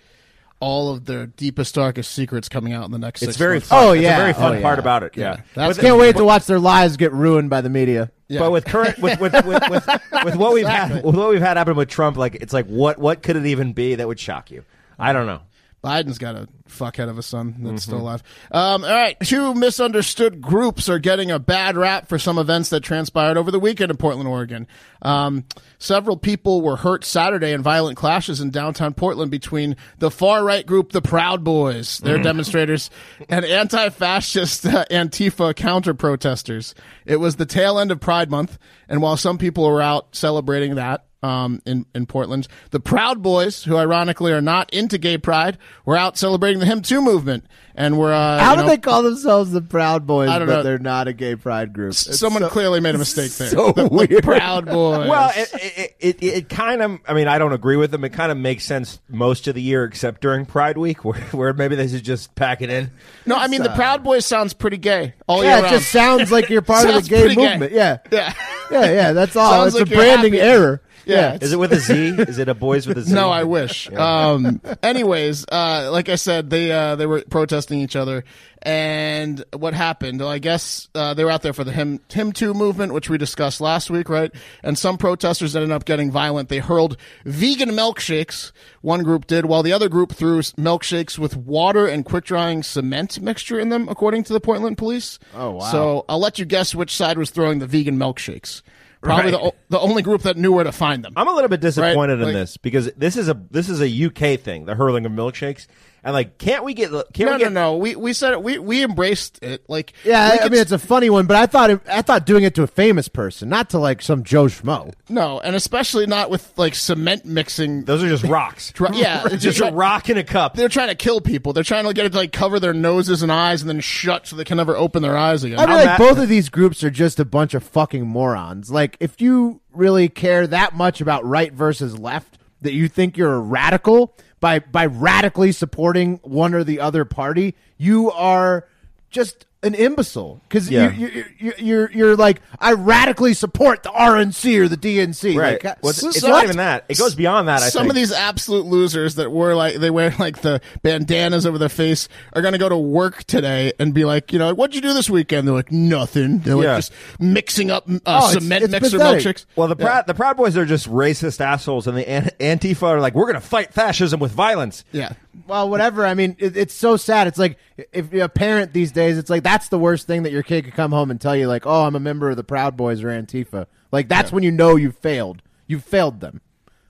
all 0.60 0.90
of 0.92 1.04
their 1.04 1.26
deepest, 1.26 1.74
darkest 1.74 2.12
secrets 2.12 2.48
coming 2.48 2.72
out 2.72 2.84
in 2.84 2.90
the 2.90 2.98
next. 2.98 3.22
It's 3.22 3.30
six 3.32 3.36
very 3.36 3.56
months. 3.56 3.68
fun. 3.68 3.84
Oh, 3.84 3.92
It's 3.92 4.02
yeah. 4.02 4.16
a 4.16 4.20
very 4.20 4.32
fun 4.32 4.56
Oh, 4.56 4.62
part 4.62 4.78
about 4.78 5.02
it. 5.02 5.16
Yeah, 5.16 5.24
Yeah. 5.24 5.40
That's- 5.54 5.76
But- 5.76 5.82
Can't 5.82 5.98
wait 5.98 6.16
to 6.16 6.24
watch 6.24 6.46
their 6.46 6.58
lives 6.60 6.96
get 6.96 7.12
ruined 7.12 7.50
by 7.50 7.60
the 7.60 7.68
media. 7.68 8.10
Yeah. 8.28 8.40
But 8.40 8.52
with 8.52 8.64
current 8.64 8.98
with 8.98 9.20
with, 9.20 9.32
with, 9.44 9.62
with, 9.68 9.86
with 10.24 10.36
what 10.36 10.54
we've 10.54 10.66
had 10.66 11.04
with 11.04 11.14
what 11.14 11.28
we've 11.28 11.40
had 11.42 11.56
happen 11.58 11.76
with 11.76 11.88
Trump, 11.90 12.16
like 12.16 12.36
it's 12.36 12.52
like 12.54 12.66
what 12.66 12.98
what 12.98 13.22
could 13.22 13.36
it 13.36 13.44
even 13.46 13.74
be 13.74 13.96
that 13.96 14.08
would 14.08 14.18
shock 14.18 14.50
you? 14.50 14.64
I 14.98 15.12
don't 15.12 15.26
know. 15.26 15.40
Biden's 15.82 16.16
got 16.16 16.34
a 16.34 16.48
fuckhead 16.68 17.08
of 17.10 17.18
a 17.18 17.22
son 17.22 17.56
that's 17.60 17.82
still 17.82 17.96
Mm-hmm. 17.98 18.02
alive. 18.06 18.22
Um, 18.50 18.84
all 18.84 18.90
right, 18.90 19.16
two 19.20 19.54
misunderstood 19.54 20.40
groups 20.40 20.88
are 20.88 20.98
getting 20.98 21.30
a 21.30 21.38
bad 21.38 21.76
rap 21.76 22.08
for 22.08 22.18
some 22.18 22.38
events 22.38 22.70
that 22.70 22.80
transpired 22.82 23.36
over 23.36 23.50
the 23.50 23.60
weekend 23.60 23.90
in 23.90 23.96
Portland, 23.96 24.28
Oregon. 24.28 24.66
Um, 25.02 25.44
several 25.78 26.16
people 26.16 26.62
were 26.62 26.76
hurt 26.76 27.04
Saturday 27.04 27.52
in 27.52 27.62
violent 27.62 27.96
clashes 27.98 28.40
in 28.40 28.50
downtown 28.50 28.94
Portland 28.94 29.30
between 29.30 29.76
the 29.98 30.10
far 30.10 30.42
right 30.42 30.64
group, 30.66 30.92
the 30.92 31.02
Proud 31.02 31.44
Boys, 31.44 31.98
their 31.98 32.14
Mm-hmm. 32.14 32.22
demonstrators, 32.24 32.90
and 33.28 33.44
anti-fascist 33.44 34.66
uh, 34.66 34.84
Antifa 34.90 35.54
counter 35.54 35.94
protesters. 35.94 36.74
It 37.04 37.16
was 37.16 37.36
the 37.36 37.46
tail 37.46 37.78
end 37.78 37.90
of 37.90 38.00
Pride 38.00 38.30
Month, 38.30 38.58
and 38.88 39.02
while 39.02 39.16
some 39.16 39.36
people 39.38 39.64
were 39.68 39.82
out 39.82 40.14
celebrating 40.16 40.76
that, 40.76 41.04
um, 41.22 41.62
in, 41.64 41.86
in 41.94 42.04
Portland. 42.04 42.46
The 42.70 42.80
Proud 42.80 43.22
Boys, 43.22 43.64
who 43.64 43.78
ironically 43.78 44.30
are 44.32 44.42
not 44.42 44.68
into 44.74 44.98
gay 44.98 45.16
pride, 45.16 45.56
were 45.86 45.96
out 45.96 46.18
celebrating 46.18 46.53
the 46.60 46.66
Him 46.66 46.82
Too 46.82 47.00
movement. 47.02 47.44
And 47.76 47.98
we're, 47.98 48.12
uh, 48.12 48.38
How 48.38 48.54
do 48.54 48.62
know, 48.62 48.68
they 48.68 48.78
call 48.78 49.02
themselves 49.02 49.50
the 49.50 49.60
Proud 49.60 50.06
Boys, 50.06 50.28
I 50.28 50.38
don't 50.38 50.46
but 50.46 50.58
know. 50.58 50.62
they're 50.62 50.78
not 50.78 51.08
a 51.08 51.12
gay 51.12 51.34
pride 51.34 51.72
group? 51.72 51.90
It's 51.90 52.20
someone 52.20 52.42
so- 52.42 52.48
clearly 52.48 52.78
made 52.78 52.94
a 52.94 52.98
mistake 53.06 53.32
there. 53.32 53.48
so 53.48 53.72
the, 53.72 53.82
the 53.88 53.88
weird. 53.88 54.22
Proud 54.22 54.66
Boys. 54.66 55.08
Well, 55.08 55.32
it 55.34 55.50
it, 55.54 55.96
it, 55.98 56.16
it, 56.22 56.24
it 56.24 56.48
kind 56.48 56.82
of. 56.82 57.00
I 57.08 57.14
mean, 57.14 57.26
I 57.26 57.38
don't 57.38 57.52
agree 57.52 57.74
with 57.76 57.90
them. 57.90 58.04
It 58.04 58.10
kind 58.12 58.30
of 58.30 58.38
makes 58.38 58.64
sense 58.64 59.00
most 59.08 59.48
of 59.48 59.56
the 59.56 59.62
year, 59.62 59.82
except 59.84 60.20
during 60.20 60.46
Pride 60.46 60.78
Week, 60.78 61.04
where, 61.04 61.18
where 61.32 61.52
maybe 61.52 61.74
they 61.74 61.88
should 61.88 62.04
just 62.04 62.32
pack 62.36 62.62
it 62.62 62.70
in. 62.70 62.92
no, 63.26 63.34
I 63.36 63.48
mean, 63.48 63.64
the 63.64 63.70
Proud 63.70 64.04
Boys 64.04 64.24
sounds 64.24 64.54
pretty 64.54 64.78
gay 64.78 65.14
all 65.26 65.42
Yeah, 65.42 65.48
year 65.50 65.58
it 65.58 65.62
round. 65.62 65.74
just 65.80 65.90
sounds 65.90 66.30
like 66.30 66.48
you're 66.50 66.62
part 66.62 66.88
of 66.88 66.94
the 66.94 67.08
gay 67.08 67.20
pretty 67.22 67.34
gay. 67.34 67.50
movement. 67.50 67.72
Yeah, 67.72 67.98
yeah. 68.12 68.34
yeah, 68.70 68.90
yeah. 68.92 69.12
That's 69.12 69.34
all. 69.34 69.50
Sounds 69.50 69.74
it's 69.74 69.80
like 69.80 69.90
a 69.90 69.94
branding 69.96 70.34
happy. 70.34 70.42
error. 70.46 70.80
Yeah, 71.06 71.38
Is 71.40 71.52
it 71.52 71.58
with 71.58 71.72
a 71.72 71.80
Z? 71.80 71.94
Is 72.18 72.38
it 72.38 72.48
a 72.48 72.54
boys 72.54 72.86
with 72.86 72.98
a 72.98 73.02
Z? 73.02 73.14
No, 73.14 73.30
I 73.30 73.44
wish. 73.44 73.90
Um, 74.04 74.60
anyways, 74.82 75.44
uh, 75.50 75.88
like 75.90 76.08
I 76.08 76.16
said, 76.16 76.50
they 76.50 76.70
uh, 76.70 76.96
they 76.96 77.06
were 77.06 77.22
protesting 77.28 77.80
each 77.80 77.96
other, 77.96 78.24
and 78.62 79.44
what 79.56 79.72
happened? 79.74 80.20
Well, 80.20 80.28
I 80.28 80.38
guess 80.38 80.88
uh, 80.94 81.14
they 81.14 81.24
were 81.24 81.30
out 81.30 81.42
there 81.42 81.52
for 81.52 81.64
the 81.64 81.72
him 81.72 82.00
him 82.10 82.32
too 82.32 82.54
movement, 82.54 82.92
which 82.92 83.08
we 83.08 83.18
discussed 83.18 83.60
last 83.60 83.90
week, 83.90 84.08
right? 84.08 84.32
And 84.62 84.78
some 84.78 84.98
protesters 84.98 85.54
ended 85.56 85.70
up 85.70 85.84
getting 85.84 86.10
violent. 86.10 86.48
They 86.48 86.58
hurled 86.58 86.96
vegan 87.24 87.70
milkshakes. 87.70 88.52
One 88.82 89.02
group 89.02 89.26
did, 89.26 89.46
while 89.46 89.62
the 89.62 89.72
other 89.72 89.88
group 89.88 90.12
threw 90.12 90.40
milkshakes 90.40 91.18
with 91.18 91.36
water 91.36 91.86
and 91.86 92.04
quick 92.04 92.24
drying 92.24 92.62
cement 92.62 93.20
mixture 93.20 93.58
in 93.58 93.68
them, 93.68 93.88
according 93.88 94.24
to 94.24 94.32
the 94.32 94.40
Portland 94.40 94.76
police. 94.78 95.18
Oh, 95.34 95.52
wow. 95.52 95.70
So 95.70 96.04
I'll 96.08 96.18
let 96.18 96.38
you 96.38 96.44
guess 96.44 96.74
which 96.74 96.94
side 96.94 97.18
was 97.18 97.30
throwing 97.30 97.58
the 97.58 97.66
vegan 97.66 97.96
milkshakes. 97.98 98.62
Probably 99.04 99.30
the 99.30 99.38
Right. 99.38 99.46
o- 99.46 99.54
the 99.68 99.78
only 99.80 100.02
group 100.02 100.22
that 100.22 100.36
knew 100.36 100.52
where 100.52 100.64
to 100.64 100.72
find 100.72 101.04
them. 101.04 101.12
I'm 101.16 101.28
a 101.28 101.32
little 101.34 101.48
bit 101.48 101.60
disappointed 101.60 102.14
in 102.20 102.24
Like- 102.24 102.32
this 102.34 102.56
because 102.56 102.90
this 102.96 103.16
is 103.16 103.28
a 103.28 103.38
this 103.50 103.68
is 103.68 103.80
a 103.80 103.88
UK 103.88 104.36
thing, 104.36 104.64
the 104.66 104.74
hurling 104.74 105.04
of 105.06 105.12
milkshakes, 105.12 105.66
and 106.04 106.12
like, 106.12 106.36
can't 106.36 106.64
we 106.64 106.74
get? 106.74 106.90
Can't 106.90 107.18
no, 107.18 107.32
we 107.32 107.38
get? 107.38 107.52
no, 107.52 107.72
no. 107.72 107.76
We 107.78 107.96
we 107.96 108.12
said 108.12 108.32
it. 108.32 108.42
We 108.42 108.58
we 108.58 108.84
embraced 108.84 109.42
it. 109.42 109.64
Like 109.68 109.94
Yeah, 110.04 110.32
we 110.34 110.40
I 110.40 110.48
mean 110.50 110.60
it's 110.60 110.70
a 110.72 110.78
funny 110.78 111.08
one, 111.08 111.26
but 111.26 111.36
I 111.36 111.46
thought 111.46 111.70
it, 111.70 111.80
I 111.88 112.02
thought 112.02 112.26
doing 112.26 112.44
it 112.44 112.54
to 112.56 112.62
a 112.62 112.66
famous 112.66 113.08
person, 113.08 113.48
not 113.48 113.70
to 113.70 113.78
like 113.78 114.02
some 114.02 114.22
Joe 114.22 114.44
schmo. 114.44 114.92
no, 115.08 115.40
and 115.40 115.56
especially 115.56 116.06
not 116.06 116.28
with 116.28 116.52
like 116.58 116.74
cement 116.74 117.24
mixing. 117.24 117.84
Those 117.84 118.02
are 118.02 118.08
just 118.08 118.24
rocks. 118.34 118.72
Yeah, 118.92 119.22
It's 119.26 119.42
just 119.42 119.60
a 119.60 119.72
rock 119.72 120.10
in 120.10 120.18
a 120.18 120.24
cup. 120.24 120.54
They're 120.54 120.68
trying 120.68 120.88
to 120.88 120.94
kill 120.94 121.22
people. 121.22 121.54
They're 121.54 121.64
trying 121.64 121.84
to 121.86 121.94
get 121.94 122.04
it 122.04 122.12
to 122.12 122.18
like 122.18 122.32
cover 122.32 122.60
their 122.60 122.74
noses 122.74 123.22
and 123.22 123.32
eyes 123.32 123.62
and 123.62 123.68
then 123.70 123.80
shut 123.80 124.26
so 124.26 124.36
they 124.36 124.44
can 124.44 124.58
never 124.58 124.76
open 124.76 125.02
their 125.02 125.16
eyes 125.16 125.42
again. 125.42 125.58
I 125.58 125.66
mean, 125.66 125.76
like 125.76 125.86
at- 125.86 125.98
both 125.98 126.18
of 126.18 126.28
these 126.28 126.50
groups 126.50 126.84
are 126.84 126.90
just 126.90 127.18
a 127.18 127.24
bunch 127.24 127.54
of 127.54 127.64
fucking 127.64 128.06
morons. 128.06 128.70
Like, 128.70 128.98
if 129.00 129.22
you 129.22 129.62
really 129.72 130.10
care 130.10 130.46
that 130.46 130.74
much 130.74 131.00
about 131.00 131.24
right 131.24 131.52
versus 131.52 131.98
left, 131.98 132.38
that 132.60 132.72
you 132.72 132.88
think 132.88 133.16
you're 133.16 133.34
a 133.34 133.40
radical 133.40 134.16
by 134.44 134.58
by 134.58 134.84
radically 134.84 135.52
supporting 135.52 136.20
one 136.22 136.52
or 136.52 136.64
the 136.64 136.78
other 136.78 137.06
party, 137.06 137.54
you 137.78 138.10
are 138.10 138.68
just 139.08 139.46
an 139.64 139.74
imbecile. 139.74 140.40
Because 140.48 140.70
Yeah. 140.70 140.92
you, 140.92 141.08
you, 141.08 141.24
you, 141.38 141.52
you're 141.58 141.90
you're 141.92 142.16
like, 142.16 142.40
I 142.60 142.72
radically 142.74 143.34
support 143.34 143.82
the 143.82 143.88
RNC 143.90 144.58
or 144.60 144.68
the 144.68 144.76
DNC. 144.76 145.36
Right. 145.36 145.62
Like, 145.64 145.82
Well, 145.82 145.90
it's, 145.90 146.02
it's 146.02 146.20
so 146.20 146.28
not 146.28 146.44
even 146.44 146.58
that. 146.58 146.84
It 146.88 146.98
goes 146.98 147.14
beyond 147.14 147.48
that. 147.48 147.62
I 147.62 147.68
Some 147.70 147.82
think. 147.82 147.90
of 147.90 147.96
these 147.96 148.12
absolute 148.12 148.66
losers 148.66 149.16
that 149.16 149.32
wear 149.32 149.56
like 149.56 149.76
they 149.76 149.90
wear 149.90 150.14
like 150.18 150.42
the 150.42 150.60
bandanas 150.82 151.46
over 151.46 151.58
their 151.58 151.68
face 151.68 152.08
are 152.34 152.42
going 152.42 152.52
to 152.52 152.58
go 152.58 152.68
to 152.68 152.76
work 152.76 153.24
today 153.24 153.72
and 153.78 153.92
be 153.94 154.04
like, 154.04 154.32
you 154.32 154.38
know, 154.38 154.54
what'd 154.54 154.74
you 154.74 154.80
do 154.80 154.92
this 154.92 155.08
weekend? 155.10 155.46
They're 155.48 155.54
like 155.54 155.72
nothing. 155.72 156.38
They're 156.40 156.56
like 156.56 156.64
Yeah. 156.64 156.76
just 156.76 156.92
mixing 157.18 157.70
up 157.70 157.88
uh, 157.88 157.98
Oh, 158.06 158.30
cement 158.32 158.64
it's 158.64 158.70
mixer 158.72 158.98
pathetic. 158.98 159.24
milkshakes. 159.24 159.46
Well, 159.56 159.68
the 159.68 159.76
Proud 159.76 160.06
the 160.06 160.14
Proud 160.14 160.36
Boys 160.36 160.56
are 160.56 160.66
just 160.66 160.88
racist 160.90 161.40
assholes, 161.40 161.86
and 161.86 161.96
the 161.96 162.08
An- 162.08 162.30
Antifa 162.38 162.82
are 162.84 163.00
like, 163.00 163.14
we're 163.14 163.24
going 163.26 163.34
to 163.34 163.40
fight 163.40 163.72
fascism 163.72 164.20
with 164.20 164.32
violence. 164.32 164.84
Yeah. 164.92 165.12
Well, 165.46 165.68
whatever. 165.68 166.06
I 166.06 166.14
mean, 166.14 166.36
it, 166.38 166.56
it's 166.56 166.74
so 166.74 166.96
sad. 166.96 167.26
It's 167.26 167.38
like 167.38 167.58
if 167.92 168.12
you're 168.12 168.24
a 168.24 168.28
parent 168.28 168.72
these 168.72 168.92
days, 168.92 169.18
it's 169.18 169.28
like 169.30 169.42
that's 169.54 169.68
the 169.68 169.78
worst 169.78 170.08
thing 170.08 170.24
that 170.24 170.32
your 170.32 170.42
kid 170.42 170.64
could 170.64 170.74
come 170.74 170.90
home 170.90 171.12
and 171.12 171.20
tell 171.20 171.36
you, 171.36 171.46
like, 171.46 171.64
"Oh, 171.64 171.84
I'm 171.84 171.94
a 171.94 172.00
member 172.00 172.28
of 172.28 172.36
the 172.36 172.42
Proud 172.42 172.76
Boys 172.76 173.04
or 173.04 173.06
Antifa." 173.06 173.66
Like 173.92 174.08
that's 174.08 174.32
when 174.32 174.42
you 174.42 174.50
know 174.50 174.74
you've 174.74 174.98
failed. 174.98 175.42
You've 175.68 175.84
failed 175.84 176.18
them. 176.18 176.40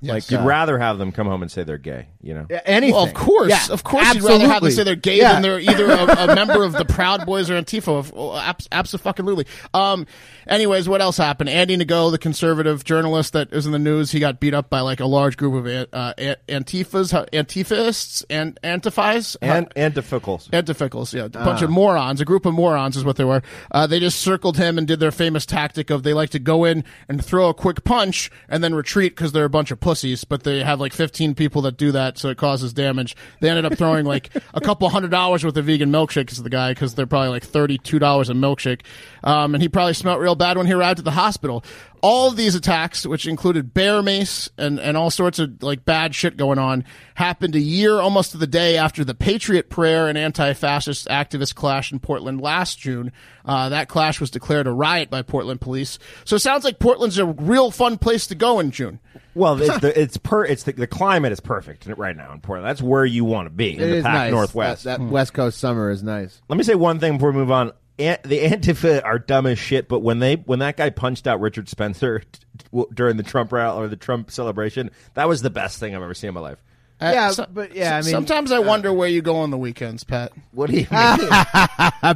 Like 0.07 0.31
You'd 0.31 0.41
uh, 0.41 0.45
rather 0.45 0.79
have 0.79 0.99
them 0.99 1.13
come 1.13 1.27
home 1.27 1.43
and 1.43 1.51
say 1.51 1.65
they're 1.65 1.79
gay, 1.79 2.07
you 2.23 2.35
know? 2.35 2.47
anything. 2.67 2.95
Well, 2.95 3.05
of 3.05 3.15
course, 3.15 3.51
Yeah, 3.51 3.67
of 3.71 3.85
course, 3.85 4.15
you'd 4.15 4.23
rather 4.25 4.47
have 4.49 4.63
them 4.63 4.71
say 4.73 4.85
they're 4.85 4.95
gay 4.97 5.19
Yeah. 5.19 5.33
than 5.35 5.43
they're 5.43 5.61
either 5.61 5.91
a, 5.91 6.31
a 6.31 6.35
member 6.35 6.63
of 6.65 6.73
the 6.73 6.85
Proud 6.85 7.27
Boys 7.27 7.51
or 7.51 7.55
Antifa. 7.61 7.89
Of- 7.99 8.13
oh, 8.17 8.37
abs- 8.37 8.69
Absolutely. 8.73 9.47
Um. 9.73 10.07
Anyways, 10.47 10.89
what 10.89 11.01
else 11.01 11.17
happened? 11.17 11.49
Andy 11.49 11.77
Ngo, 11.79 12.11
the 12.11 12.19
conservative 12.19 12.85
journalist 12.85 13.33
that 13.33 13.51
is 13.53 13.65
in 13.65 13.73
the 13.73 13.79
news, 13.79 14.13
he 14.13 14.21
got 14.21 14.41
beat 14.41 14.53
up 14.53 14.69
by 14.69 14.81
like 14.81 15.01
a 15.01 15.07
large 15.07 15.39
group 15.39 15.55
of 15.55 15.67
uh, 15.93 16.13
Antifas, 16.49 17.13
how- 17.13 17.25
Antifists, 17.33 18.25
and 18.29 18.59
Antifis. 18.63 19.37
And 19.41 19.73
and 19.77 19.95
difficult. 19.95 20.49
Antificals, 20.53 21.15
yeah, 21.15 21.25
a 21.25 21.29
bunch 21.29 21.63
Ah. 21.63 21.65
of 21.65 21.71
morons, 21.71 22.21
a 22.21 22.25
group 22.25 22.45
of 22.47 22.53
morons 22.55 22.97
is 22.97 23.05
what 23.05 23.17
they 23.17 23.25
were. 23.25 23.43
Uh, 23.71 23.87
they 23.87 24.01
just 24.01 24.21
circled 24.21 24.57
him 24.59 24.77
and 24.77 24.87
did 24.87 25.01
their 25.01 25.11
famous 25.13 25.47
tactic 25.47 25.89
of 25.91 26.03
they 26.03 26.13
like 26.13 26.31
to 26.31 26.39
go 26.39 26.65
in 26.65 26.85
and 27.09 27.25
throw 27.25 27.49
a 27.49 27.55
quick 27.55 27.85
punch 27.85 28.31
and 28.49 28.63
then 28.63 28.75
retreat 28.75 29.15
because 29.17 29.33
they're 29.33 29.45
a 29.45 29.51
bunch 29.51 29.71
of 29.71 29.81
pussies, 29.81 29.94
but 30.29 30.43
they 30.43 30.63
have 30.63 30.81
like 30.81 30.93
15 30.93 31.35
people 31.35 31.63
that 31.63 31.77
do 31.77 31.93
that, 31.93 32.19
so 32.19 32.29
it 32.29 32.39
causes 32.39 32.73
damage. 32.73 33.17
They 33.41 33.49
ended 33.49 33.65
up 33.65 33.79
throwing 33.79 34.05
like 34.05 34.31
a 34.53 34.61
couple 34.61 34.89
hundred 34.89 35.11
dollars 35.11 35.45
worth 35.45 35.57
of 35.57 35.65
vegan 35.65 35.91
milkshakes 35.91 36.35
to 36.37 36.43
the 36.43 36.51
guy 36.51 36.73
because 36.73 36.95
they're 36.95 37.07
probably 37.07 37.29
like 37.29 37.47
$32 37.47 38.29
a 38.29 38.33
milkshake. 38.33 38.81
Um, 39.23 39.55
and 39.55 39.63
he 39.63 39.69
probably 39.69 39.95
smelled 39.95 40.21
real 40.21 40.35
bad 40.35 40.57
when 40.57 40.67
he 40.67 40.73
arrived 40.73 40.99
at 40.99 41.05
the 41.05 41.13
hospital. 41.13 41.65
All 42.07 42.29
of 42.29 42.37
these 42.37 42.55
attacks, 42.55 43.07
which 43.07 43.27
included 43.27 43.73
bear 43.73 44.03
mace 44.03 44.51
and, 44.59 44.79
and 44.79 44.95
all 44.95 45.11
sorts 45.11 45.39
of 45.39 45.63
like 45.63 45.87
bad 45.87 46.15
shit 46.15 46.37
going 46.37 46.59
on, 46.59 46.85
happened 47.15 47.55
a 47.57 47.61
year 47.61 47.99
almost 47.99 48.33
to 48.33 48.37
the 48.37 48.47
day 48.47 48.77
after 48.77 49.05
the 49.05 49.15
Patriot 49.15 49.71
Prayer 49.71 50.07
and 50.09 50.19
anti-fascist 50.19 51.09
activist 51.09 51.55
clash 51.55 51.93
in 51.93 52.01
Portland 52.01 52.43
last 52.43 52.79
June. 52.79 53.11
Uh, 53.47 53.71
that 53.71 53.89
clash 53.89 54.21
was 54.21 54.31
declared 54.31 54.67
a 54.67 54.71
riot 54.71 55.09
by 55.09 55.23
Portland 55.23 55.63
police. 55.63 55.99
So 56.27 56.37
it 56.37 56.41
sounds 56.41 56.63
like 56.63 56.79
Portland's 56.79 57.17
a 57.17 57.25
real 57.25 57.71
fun 57.71 57.97
place 57.97 58.27
to 58.27 58.35
go 58.35 58.61
in 58.61 58.71
June. 58.71 59.01
Well, 59.35 59.61
it's 59.61 59.79
the 59.79 59.99
it's 59.99 60.17
per 60.19 60.45
it's 60.45 60.65
the, 60.65 60.73
the 60.73 60.87
climate 60.87 61.33
is 61.33 61.41
perfect 61.41 61.87
right 61.97 62.17
now 62.17 62.33
in 62.33 62.41
Portland. 62.41 62.69
That's 62.69 62.83
where 62.83 63.07
you 63.07 63.25
want 63.25 63.47
to 63.47 63.51
be 63.51 63.77
in 63.77 63.83
It 63.83 63.87
the 63.87 63.97
is 63.97 64.05
Pac 64.05 64.15
nice. 64.15 64.31
Northwest. 64.31 64.85
That, 64.85 65.01
that 65.01 65.09
West 65.09 65.33
Coast 65.33 65.59
summer 65.59 65.91
is 65.91 66.03
nice. 66.03 66.41
Let 66.49 66.57
me 66.59 66.65
say 66.65 66.75
one 66.75 67.01
thing 67.01 67.15
before 67.15 67.31
we 67.33 67.39
move 67.39 67.51
on. 67.51 67.73
An- 67.99 68.19
the 68.25 68.41
Antifa 68.41 69.05
are 69.05 69.19
dumb 69.19 69.47
as 69.47 69.59
shit, 69.59 69.87
but 69.89 70.01
when 70.01 70.19
they 70.19 70.35
when 70.37 70.59
that 70.61 70.77
guy 70.77 70.91
punched 70.91 71.27
out 71.27 71.41
Richard 71.41 71.69
Spencer 71.69 72.19
t- 72.33 72.41
t- 72.73 72.85
during 72.93 73.17
the 73.17 73.23
Trump 73.23 73.53
rally 73.53 73.85
or 73.85 73.89
the 73.89 73.97
Trump 73.97 74.31
celebration, 74.31 74.91
that 75.15 75.29
was 75.29 75.43
the 75.43 75.51
best 75.51 75.79
thing 75.79 75.95
I've 75.95 76.03
ever 76.03 76.15
seen 76.15 76.29
in 76.29 76.35
my 76.35 76.41
life. 76.41 76.59
Uh, 77.01 77.11
Yeah, 77.13 77.31
so- 77.33 77.47
but 77.53 77.75
yeah, 77.75 77.97
I 77.97 78.01
mean, 78.03 78.11
sometimes 78.11 78.51
I 78.53 78.61
wonder 78.61 78.93
where 78.93 79.09
you 79.09 79.21
go 79.23 79.37
on 79.37 79.51
the 79.51 79.59
weekends, 79.59 80.05
Pat. 80.05 80.33
What 80.53 80.71
do 80.71 80.77
you 80.77 80.87
mean? 80.91 81.29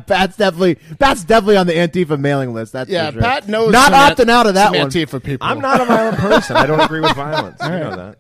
Pat's 0.07 0.37
definitely 0.37 0.77
Pat's 0.99 1.25
definitely 1.25 1.57
on 1.57 1.67
the 1.67 1.75
Antifa 1.75 2.19
mailing 2.19 2.55
list. 2.55 2.73
That's 2.73 2.89
Yeah, 2.91 3.11
sure. 3.11 3.21
Pat 3.23 3.49
knows 3.49 3.73
Not 3.73 3.91
some 4.17 4.27
opting 4.27 4.31
out 4.31 4.47
of 4.47 4.55
that 4.55 4.73
one. 4.73 4.89
Antifa 4.91 5.23
people. 5.23 5.47
I'm 5.47 5.61
not 5.61 5.81
a 5.81 5.85
violent 5.85 6.19
person. 6.19 6.57
I 6.57 6.67
don't 6.67 6.81
agree 6.81 7.01
with 7.01 7.15
violence. 7.15 7.61
You 7.63 7.71
know 7.71 7.97
that. 7.97 8.19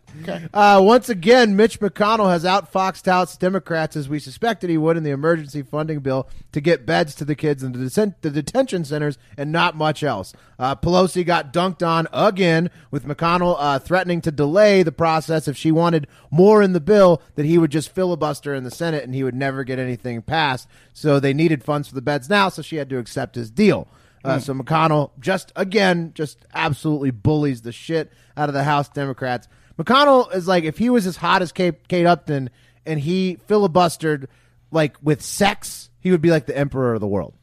Uh, 0.52 0.80
once 0.82 1.08
again, 1.08 1.56
Mitch 1.56 1.80
McConnell 1.80 2.30
has 2.30 2.44
outfoxed 2.44 3.06
House 3.06 3.36
Democrats 3.36 3.96
as 3.96 4.08
we 4.08 4.18
suspected 4.18 4.70
he 4.70 4.78
would 4.78 4.96
in 4.96 5.02
the 5.02 5.10
emergency 5.10 5.62
funding 5.62 6.00
bill 6.00 6.28
to 6.52 6.60
get 6.60 6.86
beds 6.86 7.14
to 7.16 7.24
the 7.24 7.34
kids 7.34 7.62
in 7.62 7.72
the, 7.72 7.78
deten- 7.78 8.14
the 8.20 8.30
detention 8.30 8.84
centers 8.84 9.18
and 9.36 9.52
not 9.52 9.76
much 9.76 10.02
else. 10.02 10.32
Uh, 10.58 10.74
Pelosi 10.74 11.24
got 11.24 11.52
dunked 11.52 11.86
on 11.86 12.08
again 12.12 12.70
with 12.90 13.04
McConnell 13.06 13.56
uh, 13.58 13.78
threatening 13.78 14.20
to 14.22 14.30
delay 14.30 14.82
the 14.82 14.92
process 14.92 15.46
if 15.48 15.56
she 15.56 15.70
wanted 15.70 16.06
more 16.30 16.62
in 16.62 16.72
the 16.72 16.80
bill 16.80 17.22
that 17.36 17.46
he 17.46 17.58
would 17.58 17.70
just 17.70 17.94
filibuster 17.94 18.54
in 18.54 18.64
the 18.64 18.70
Senate 18.70 19.04
and 19.04 19.14
he 19.14 19.22
would 19.24 19.34
never 19.34 19.64
get 19.64 19.78
anything 19.78 20.20
passed. 20.22 20.68
So 20.92 21.20
they 21.20 21.32
needed 21.32 21.62
funds 21.62 21.88
for 21.88 21.94
the 21.94 22.02
beds 22.02 22.28
now, 22.28 22.48
so 22.48 22.62
she 22.62 22.76
had 22.76 22.88
to 22.90 22.98
accept 22.98 23.34
his 23.36 23.50
deal. 23.50 23.86
Uh, 24.24 24.40
So 24.40 24.52
McConnell 24.52 25.10
just 25.20 25.52
again 25.54 26.10
just 26.12 26.44
absolutely 26.52 27.12
bullies 27.12 27.62
the 27.62 27.70
shit 27.70 28.12
out 28.36 28.48
of 28.48 28.52
the 28.54 28.64
House 28.64 28.88
Democrats. 28.88 29.46
McConnell 29.78 30.34
is 30.34 30.48
like 30.48 30.64
if 30.64 30.78
he 30.78 30.90
was 30.90 31.06
as 31.06 31.16
hot 31.16 31.42
as 31.42 31.52
Kate, 31.52 31.86
Kate 31.88 32.06
Upton 32.06 32.50
and 32.84 32.98
he 33.00 33.38
filibustered 33.48 34.26
like 34.70 34.96
with 35.02 35.22
sex, 35.22 35.90
he 36.00 36.10
would 36.10 36.20
be 36.20 36.30
like 36.30 36.46
the 36.46 36.56
emperor 36.56 36.94
of 36.94 37.00
the 37.00 37.06
world. 37.06 37.34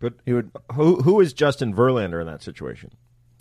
But 0.00 0.14
He 0.26 0.32
would 0.32 0.50
who 0.72 0.96
who 0.96 1.20
is 1.20 1.32
Justin 1.32 1.74
Verlander 1.74 2.20
in 2.20 2.26
that 2.26 2.42
situation? 2.42 2.90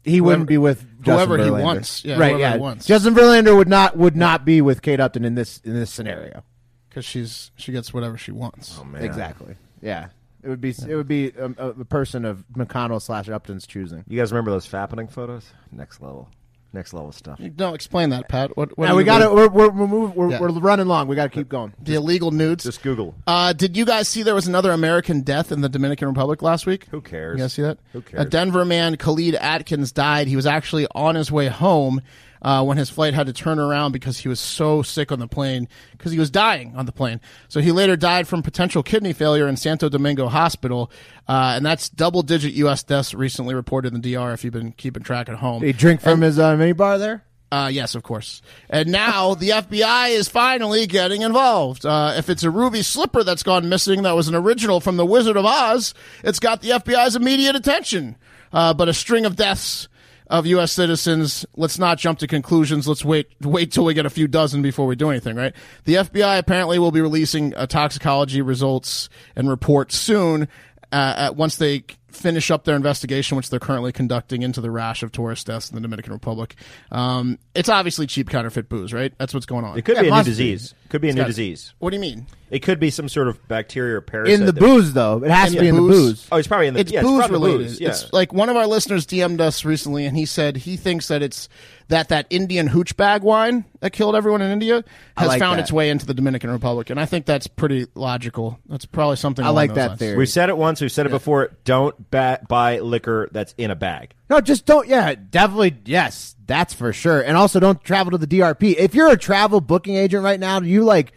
he 0.05 0.19
wouldn't 0.19 0.47
be 0.49 0.57
with 0.57 0.81
Justin 1.01 1.29
whoever 1.29 1.43
he 1.43 1.49
wants. 1.49 2.03
Yeah, 2.03 2.17
right? 2.19 2.37
Yeah, 2.37 2.53
he 2.55 2.59
wants. 2.59 2.85
Justin 2.85 3.15
Verlander 3.15 3.55
would 3.55 3.69
not 3.69 3.97
would 3.97 4.15
not 4.17 4.43
be 4.45 4.61
with 4.61 4.81
Kate 4.81 4.99
Upton 4.99 5.23
in 5.25 5.35
this 5.35 5.59
in 5.63 5.73
this 5.73 5.89
scenario. 5.91 6.43
because 6.89 7.05
she's 7.05 7.51
she 7.55 7.71
gets 7.71 7.93
whatever 7.93 8.17
she 8.17 8.31
wants. 8.31 8.77
Oh 8.79 8.83
man, 8.83 9.03
Exactly. 9.03 9.55
Yeah, 9.81 10.09
it 10.43 10.49
would 10.49 10.61
be 10.61 10.69
it 10.87 10.95
would 10.95 11.07
be 11.07 11.29
a, 11.37 11.45
a, 11.57 11.69
a 11.69 11.85
person 11.85 12.23
of 12.25 12.43
McConnell 12.55 13.01
slash 13.01 13.29
Upton's 13.29 13.65
choosing. 13.65 14.03
You 14.07 14.19
guys 14.19 14.31
remember 14.31 14.51
those 14.51 14.67
fappening 14.67 15.09
photos? 15.11 15.45
Next 15.71 16.01
level, 16.01 16.29
next 16.73 16.93
level 16.93 17.11
stuff. 17.11 17.39
No, 17.39 17.73
explain 17.73 18.09
that, 18.09 18.27
Pat. 18.27 18.55
What? 18.57 18.77
what 18.77 18.87
Now 18.87 18.95
we 18.95 19.03
got 19.03 19.19
to 19.19 19.29
we're 19.33 19.47
we're 19.47 19.69
we're, 19.69 19.87
moving, 19.87 20.15
we're, 20.15 20.31
Yeah. 20.31 20.39
we're 20.39 20.49
running 20.49 20.87
long. 20.87 21.07
We 21.07 21.15
got 21.15 21.23
to 21.23 21.29
keep 21.29 21.49
going. 21.49 21.73
the 21.81 21.95
illegal 21.95 22.31
nudes. 22.31 22.63
Just 22.63 22.81
Google. 22.81 23.15
Uh, 23.27 23.53
did 23.53 23.77
you 23.77 23.85
guys 23.85 24.07
see 24.07 24.23
there 24.23 24.35
was 24.35 24.47
another 24.47 24.71
American 24.71 25.21
death 25.21 25.51
in 25.51 25.61
the 25.61 25.69
Dominican 25.69 26.07
Republic 26.07 26.41
last 26.41 26.65
week? 26.65 26.85
Who 26.91 27.01
cares? 27.01 27.37
You 27.37 27.43
guys 27.43 27.53
see 27.53 27.61
that? 27.61 27.77
Who 27.93 28.01
cares? 28.01 28.25
A 28.25 28.29
Denver 28.29 28.65
man, 28.65 28.97
Khalid 28.97 29.35
Adkins, 29.35 29.91
died. 29.91 30.27
He 30.27 30.35
was 30.35 30.45
actually 30.45 30.87
on 30.95 31.15
his 31.15 31.31
way 31.31 31.47
home 31.47 32.01
uh, 32.43 32.63
when 32.63 32.77
his 32.77 32.89
flight 32.89 33.13
had 33.13 33.27
to 33.27 33.33
turn 33.33 33.57
around 33.59 33.91
because 33.91 34.17
he 34.19 34.27
was 34.27 34.39
so 34.39 34.81
sick 34.81 35.11
on 35.11 35.19
the 35.19 35.27
plane 35.27 35.67
because 35.91 36.11
he 36.11 36.19
was 36.19 36.29
dying 36.29 36.73
on 36.75 36.85
the 36.85 36.91
plane. 36.91 37.21
So 37.47 37.61
he 37.61 37.71
later 37.71 37.95
died 37.95 38.27
from 38.27 38.43
potential 38.43 38.83
kidney 38.83 39.13
failure 39.13 39.47
in 39.47 39.55
Santo 39.57 39.89
Domingo 39.89 40.27
Hospital, 40.27 40.91
uh, 41.27 41.53
and 41.55 41.65
that's 41.65 41.89
double-digit 41.89 42.53
U.S. 42.53 42.83
deaths 42.83 43.13
recently 43.13 43.55
reported 43.55 43.93
in 43.93 44.01
the 44.01 44.13
DR. 44.13 44.33
If 44.33 44.43
you've 44.43 44.53
been 44.53 44.71
keeping 44.73 45.03
track 45.03 45.29
at 45.29 45.35
home, 45.35 45.61
Did 45.61 45.67
he 45.67 45.73
drink 45.73 46.01
from 46.01 46.21
his 46.21 46.37
uh, 46.39 46.55
minibar 46.55 46.99
there? 46.99 47.23
uh, 47.51 47.67
yes, 47.71 47.93
of 47.93 48.01
course. 48.01 48.41
And 48.67 48.91
now 48.91 49.35
the 49.35 49.49
FBI 49.49 50.09
is 50.09 50.27
finally 50.27 50.87
getting 50.87 51.21
involved. 51.21 51.85
Uh, 51.85 52.15
if 52.17 52.27
it's 52.27 52.41
a 52.41 52.49
ruby 52.49 52.81
slipper 52.81 53.23
that's 53.23 53.43
gone 53.43 53.69
missing 53.69 54.01
that 54.01 54.15
was 54.15 54.27
an 54.27 54.33
original 54.33 54.79
from 54.79 54.97
The 54.97 55.05
Wizard 55.05 55.37
of 55.37 55.45
Oz, 55.45 55.93
it's 56.23 56.39
got 56.39 56.61
the 56.63 56.71
FBI's 56.71 57.15
immediate 57.15 57.55
attention. 57.55 58.17
Uh, 58.51 58.73
but 58.73 58.89
a 58.89 58.93
string 58.93 59.25
of 59.27 59.35
deaths 59.35 59.87
of 60.27 60.45
U.S. 60.47 60.71
citizens, 60.71 61.45
let's 61.55 61.77
not 61.77 61.97
jump 61.97 62.19
to 62.19 62.27
conclusions. 62.27 62.87
Let's 62.87 63.03
wait, 63.05 63.27
wait 63.41 63.71
till 63.71 63.85
we 63.85 63.93
get 63.93 64.05
a 64.05 64.09
few 64.09 64.27
dozen 64.27 64.61
before 64.61 64.85
we 64.85 64.95
do 64.95 65.09
anything, 65.09 65.35
right? 65.35 65.53
The 65.85 65.95
FBI 65.95 66.39
apparently 66.39 66.79
will 66.79 66.91
be 66.91 67.01
releasing 67.01 67.53
uh, 67.55 67.67
toxicology 67.67 68.41
results 68.41 69.09
and 69.35 69.49
reports 69.49 69.97
soon, 69.97 70.47
uh, 70.91 71.33
once 71.35 71.57
they 71.57 71.83
finish 72.13 72.51
up 72.51 72.63
their 72.63 72.75
investigation, 72.75 73.35
which 73.35 73.49
they're 73.49 73.59
currently 73.59 73.91
conducting 73.91 74.41
into 74.43 74.61
the 74.61 74.71
rash 74.71 75.03
of 75.03 75.11
tourist 75.11 75.47
deaths 75.47 75.69
in 75.69 75.75
the 75.75 75.81
Dominican 75.81 76.13
Republic. 76.13 76.55
Um, 76.91 77.39
it's 77.55 77.69
obviously 77.69 78.07
cheap 78.07 78.29
counterfeit 78.29 78.69
booze, 78.69 78.93
right? 78.93 79.13
That's 79.17 79.33
what's 79.33 79.45
going 79.45 79.65
on. 79.65 79.77
It 79.77 79.83
could 79.85 79.95
Yeah, 79.95 80.01
be 80.03 80.07
a 80.07 80.11
new 80.11 80.15
must 80.17 80.25
be. 80.27 80.31
disease. 80.31 80.73
Could 80.89 81.01
be 81.01 81.09
a 81.09 81.13
new 81.13 81.21
got- 81.21 81.27
disease. 81.27 81.73
What 81.79 81.89
do 81.89 81.95
you 81.95 82.01
mean? 82.01 82.27
It 82.51 82.59
could 82.61 82.79
be 82.79 82.91
some 82.91 83.09
sort 83.09 83.27
of 83.27 83.47
bacteria 83.47 83.95
or 83.97 84.01
parasite. 84.01 84.39
In 84.39 84.45
the 84.45 84.51
that- 84.51 84.59
booze, 84.59 84.93
though, 84.93 85.23
it 85.23 85.31
has 85.31 85.53
to 85.53 85.59
be 85.59 85.67
in 85.67 85.73
the 85.75 85.81
booze? 85.81 85.91
booze. 86.21 86.27
Oh, 86.31 86.37
it's 86.37 86.47
probably 86.47 86.67
in 86.67 86.75
the. 86.75 86.81
It's 86.81 86.91
yeah, 86.91 87.01
booze 87.01 87.17
probably 87.25 87.33
related. 87.39 87.67
Booze. 87.67 87.81
Yeah. 87.81 87.89
It's 87.89 88.13
like 88.13 88.31
one 88.31 88.49
of 88.49 88.55
our 88.55 88.67
listeners 88.67 89.07
DM'd 89.07 89.41
us 89.41 89.65
recently, 89.65 90.05
and 90.05 90.15
he 90.15 90.27
said 90.27 90.57
he 90.57 90.77
thinks 90.77 91.07
that 91.07 91.23
it's 91.23 91.49
that 91.87 92.09
that 92.09 92.27
Indian 92.29 92.67
hooch 92.67 92.95
bag 92.95 93.23
wine 93.23 93.65
that 93.79 93.91
killed 93.91 94.15
everyone 94.15 94.43
in 94.43 94.51
India 94.51 94.83
has 95.17 95.29
like 95.29 95.39
found 95.39 95.57
that. 95.57 95.63
its 95.63 95.71
way 95.71 95.89
into 95.89 96.05
the 96.05 96.13
Dominican 96.13 96.51
Republic, 96.51 96.91
and 96.91 96.99
I 96.99 97.05
think 97.07 97.25
that's 97.25 97.47
pretty 97.47 97.87
logical. 97.95 98.59
That's 98.69 98.85
probably 98.85 99.15
something. 99.15 99.43
I 99.43 99.49
like 99.49 99.73
that 99.73 99.87
lines. 99.87 99.99
theory. 99.99 100.17
We've 100.17 100.29
said 100.29 100.49
it 100.49 100.57
once. 100.57 100.79
We've 100.79 100.91
said 100.91 101.07
it 101.07 101.09
before. 101.09 101.49
Don't 101.65 102.02
ba- 102.09 102.45
buy 102.47 102.79
liquor 102.79 103.29
that's 103.31 103.53
in 103.57 103.71
a 103.71 103.75
bag. 103.75 104.13
No, 104.29 104.41
just 104.41 104.65
don't. 104.65 104.87
Yeah, 104.87 105.15
definitely. 105.15 105.77
Yes, 105.85 106.35
that's 106.45 106.73
for 106.73 106.93
sure. 106.93 107.21
And 107.21 107.37
also, 107.37 107.59
don't 107.59 107.83
travel 107.83 108.11
to 108.11 108.17
the 108.17 108.27
DRP. 108.27 108.75
If 108.77 108.95
you're 108.95 109.11
a 109.11 109.17
travel 109.17 109.61
booking 109.61 109.95
agent 109.95 110.23
right 110.23 110.39
now, 110.39 110.59
do 110.59 110.67
you 110.67 110.83
like, 110.83 111.13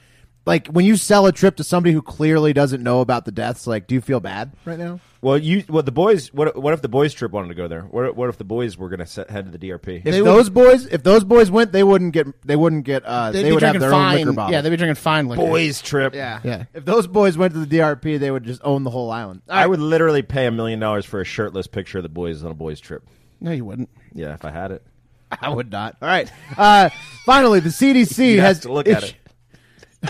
like 0.46 0.68
when 0.68 0.84
you 0.84 0.96
sell 0.96 1.26
a 1.26 1.32
trip 1.32 1.56
to 1.56 1.64
somebody 1.64 1.92
who 1.92 2.00
clearly 2.00 2.52
doesn't 2.52 2.82
know 2.82 3.00
about 3.00 3.24
the 3.24 3.32
deaths? 3.32 3.66
Like, 3.66 3.86
do 3.86 3.94
you 3.94 4.00
feel 4.00 4.20
bad 4.20 4.52
right 4.64 4.78
now? 4.78 5.00
Well, 5.20 5.36
you. 5.38 5.64
Well, 5.68 5.82
the 5.82 5.90
boys. 5.92 6.32
What? 6.32 6.56
What 6.56 6.72
if 6.72 6.82
the 6.82 6.88
boys 6.88 7.12
trip 7.12 7.32
wanted 7.32 7.48
to 7.48 7.54
go 7.54 7.66
there? 7.66 7.82
What? 7.82 8.14
What 8.16 8.28
if 8.28 8.38
the 8.38 8.44
boys 8.44 8.78
were 8.78 8.88
going 8.88 9.04
to 9.04 9.26
head 9.28 9.46
to 9.50 9.50
the 9.50 9.58
DRP? 9.58 10.02
If 10.06 10.24
those 10.24 10.48
boys, 10.48 10.86
if 10.86 11.02
those 11.02 11.24
boys 11.24 11.50
went, 11.50 11.72
they 11.72 11.82
wouldn't 11.82 12.12
get. 12.12 12.28
They 12.46 12.54
wouldn't 12.54 12.84
get. 12.84 13.04
Uh, 13.04 13.32
They'd 13.32 13.42
they 13.42 13.52
would 13.52 13.62
have 13.62 13.72
drinking 13.74 13.90
their 13.90 13.94
own 13.98 14.14
liquor 14.14 14.32
bottle. 14.32 14.52
Yeah, 14.52 14.60
they'd 14.60 14.70
be 14.70 14.76
drinking 14.76 14.94
fine 14.94 15.26
liquor. 15.26 15.42
boys 15.42 15.82
trip. 15.82 16.14
yeah, 16.14 16.40
Yeah. 16.44 16.64
If 16.74 16.84
those 16.84 17.06
boys 17.08 17.36
went 17.36 17.54
to 17.54 17.64
the 17.64 17.78
DRP, 17.78 18.20
they 18.20 18.30
would 18.30 18.44
just 18.44 18.60
own 18.62 18.84
the 18.84 18.90
whole 18.90 19.10
island. 19.10 19.42
All 19.48 19.56
I 19.58 19.66
would 19.66 19.80
literally 19.80 20.22
pay 20.22 20.46
a 20.46 20.52
million 20.52 20.78
dollars 20.78 21.04
for 21.04 21.20
a 21.20 21.24
shirtless 21.24 21.66
picture 21.66 21.98
of 21.98 22.02
the 22.04 22.08
boys 22.08 22.44
on 22.44 22.52
a 22.52 22.54
boys 22.54 22.78
trip. 22.78 23.02
No, 23.40 23.50
you 23.50 23.64
wouldn't. 23.64 23.90
Yeah, 24.14 24.34
if 24.34 24.44
I 24.44 24.50
had 24.50 24.70
it. 24.70 24.82
I 25.40 25.48
would 25.48 25.72
not. 25.72 25.96
All 26.00 26.08
right. 26.08 26.30
Uh, 26.56 26.90
finally, 27.24 27.58
the 27.58 27.70
CDC 27.70 28.38
has 28.38 28.60
to 28.60 28.72
look 28.72 28.86
at 28.86 29.02
it. 29.02 29.14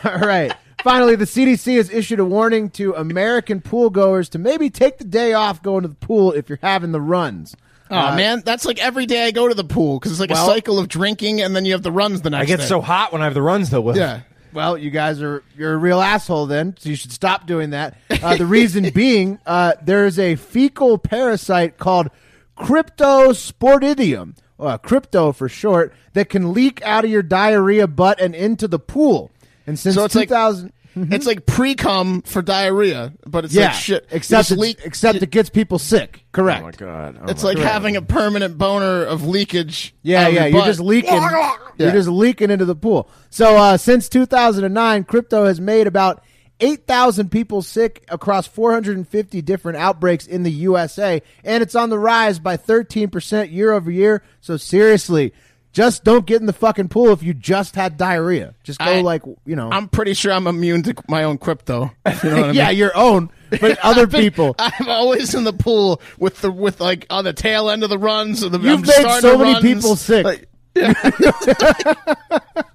All 0.05 0.19
right. 0.19 0.53
Finally, 0.83 1.17
the 1.17 1.25
CDC 1.25 1.77
has 1.77 1.91
issued 1.91 2.21
a 2.21 2.25
warning 2.25 2.71
to 2.71 2.95
American 2.95 3.61
pool 3.61 3.91
goers 3.91 4.29
to 4.31 4.39
maybe 4.39 4.71
take 4.71 4.99
the 4.99 5.05
day 5.05 5.33
off 5.33 5.63
going 5.63 5.83
to 5.83 5.89
the 5.89 5.95
pool 5.95 6.33
if 6.33 6.49
you're 6.49 6.59
having 6.63 6.93
the 6.93 7.01
runs. 7.01 7.57
Oh 7.91 8.17
man, 8.17 8.43
that's 8.45 8.65
like 8.65 8.79
every 8.81 9.07
day 9.07 9.27
I 9.27 9.31
go 9.31 9.47
to 9.49 9.55
the 9.55 9.65
pool 9.65 9.99
because 9.99 10.13
it's 10.13 10.21
like 10.21 10.31
well- 10.31 10.51
a 10.51 10.55
cycle 10.55 10.79
of 10.79 10.89
drinking, 10.89 11.41
and 11.41 11.55
then 11.55 11.65
you 11.65 11.73
have 11.73 11.83
the 11.83 11.93
runs 11.93 12.23
the 12.23 12.31
next. 12.31 12.43
I 12.43 12.47
get 12.47 12.61
day. 12.61 12.67
so 12.67 12.81
hot 12.81 13.13
when 13.13 13.23
I 13.23 13.25
have 13.27 13.35
the 13.35 13.43
runs 13.43 13.71
though. 13.71 13.81
Will. 13.81 13.97
yeah. 13.97 14.23
Well, 14.53 14.79
you 14.79 14.91
guys 14.91 15.21
are 15.23 15.45
you're 15.57 15.75
a 15.75 15.77
real 15.77 16.01
asshole 16.01 16.47
then, 16.47 16.75
so 16.79 16.89
you 16.89 16.97
should 16.97 17.13
stop 17.13 17.47
doing 17.47 17.71
that. 17.71 17.99
Uh, 18.11 18.37
the 18.37 18.47
reason 18.47 18.91
being, 18.95 19.39
uh, 19.45 19.75
there's 19.83 20.19
a 20.19 20.37
fecal 20.37 20.99
parasite 20.99 21.79
called 21.79 22.09
Cryptosporidium, 22.57 24.35
uh, 24.59 24.79
crypto 24.79 25.33
for 25.33 25.49
short, 25.49 25.93
that 26.15 26.29
can 26.29 26.53
leak 26.53 26.81
out 26.83 27.05
of 27.05 27.11
your 27.11 27.23
diarrhea 27.23 27.87
butt 27.87 28.19
and 28.21 28.35
into 28.35 28.67
the 28.67 28.79
pool. 28.79 29.31
And 29.67 29.79
since 29.79 29.95
So 29.95 30.05
it's 30.05 30.15
like- 30.15 30.29
2000, 30.29 30.73
It's 30.99 31.27
like 31.27 31.45
pre 31.45 31.75
cum 31.75 32.23
for 32.23 32.41
diarrhea, 32.41 33.13
but 33.27 33.45
it's 33.45 33.53
yeah, 33.55 33.67
like 33.67 33.75
shit. 33.75 34.07
Except 34.11 34.49
just 34.49 34.59
leak- 34.59 34.79
except 34.83 35.21
it 35.23 35.31
gets 35.31 35.51
people 35.51 35.79
sick. 35.79 36.25
Correct. 36.33 36.63
Oh 36.63 36.65
my 36.65 36.71
god. 36.71 37.19
Oh 37.21 37.31
It's 37.31 37.43
my 37.43 37.51
like 37.51 37.59
God. 37.59 37.67
having 37.67 37.97
a 37.97 38.01
permanent 38.03 38.57
boner 38.57 39.05
of 39.05 39.27
leakage. 39.27 39.95
Yeah, 40.03 40.23
out 40.25 40.33
yeah, 40.33 40.41
your 40.45 40.49
you're 40.49 40.61
butt. 40.61 40.67
just 40.69 40.81
leaking. 40.81 41.13
Yeah. 41.13 41.53
You're 41.77 41.93
just 41.93 42.09
leaking 42.09 42.51
into 42.51 42.65
the 42.65 42.75
pool. 42.75 43.11
So 43.29 43.57
uh, 43.59 43.77
since 43.77 44.09
2009, 44.09 45.05
crypto 45.05 45.45
has 45.45 45.61
made 45.61 45.87
about 45.87 46.23
8,000 46.61 47.31
people 47.31 47.61
sick 47.61 48.03
across 48.09 48.47
450 48.47 49.43
different 49.43 49.77
outbreaks 49.77 50.27
in 50.27 50.43
the 50.45 50.51
USA, 50.51 51.21
and 51.45 51.63
it's 51.63 51.75
on 51.75 51.91
the 51.91 51.99
rise 51.99 52.39
by 52.39 52.57
13% 52.57 53.53
year 53.53 53.73
over 53.73 53.91
year. 53.91 54.23
So 54.41 54.57
seriously, 54.57 55.35
just 55.77 56.05
don't 56.05 56.25
get 56.25 56.41
in 56.41 56.47
the 56.47 56.55
fucking 56.55 56.89
pool 56.89 57.11
if 57.13 57.23
you 57.23 57.35
just 57.35 57.75
had 57.75 57.99
diarrhea. 57.99 58.55
Just 58.65 58.79
go 58.79 58.87
I- 58.87 59.01
like 59.03 59.23
you 59.45 59.55
know. 59.57 59.69
I'm 59.71 59.89
pretty 59.89 60.15
sure 60.15 60.33
I'm 60.33 60.47
immune 60.47 60.83
to 60.85 60.95
my 61.07 61.25
own 61.25 61.37
crypto. 61.37 61.93
You 62.25 62.31
know 62.31 62.37
what 62.41 62.45
I 62.47 62.51
yeah, 62.53 62.69
mean? 62.69 62.79
your 62.79 62.97
own, 62.97 63.31
but 63.61 63.79
other 63.85 64.07
people. 64.07 64.55
I'm 64.59 64.89
always 64.89 65.35
in 65.35 65.45
the 65.45 65.53
pool 65.53 66.01
with 66.19 66.41
the 66.41 66.51
with 66.51 66.81
like 66.81 67.07
on 67.11 67.25
the 67.25 67.35
tail 67.35 67.69
end 67.69 67.83
of 67.85 67.91
the 67.91 67.99
runs. 67.99 68.43
Or 68.43 68.49
the, 68.49 68.59
You've 68.59 68.81
I'm 68.81 68.81
made 68.81 69.21
so 69.21 69.37
many 69.37 69.53
runs. 69.53 69.63
people 69.63 69.97
sick. 69.97 70.25
Like, 70.25 70.49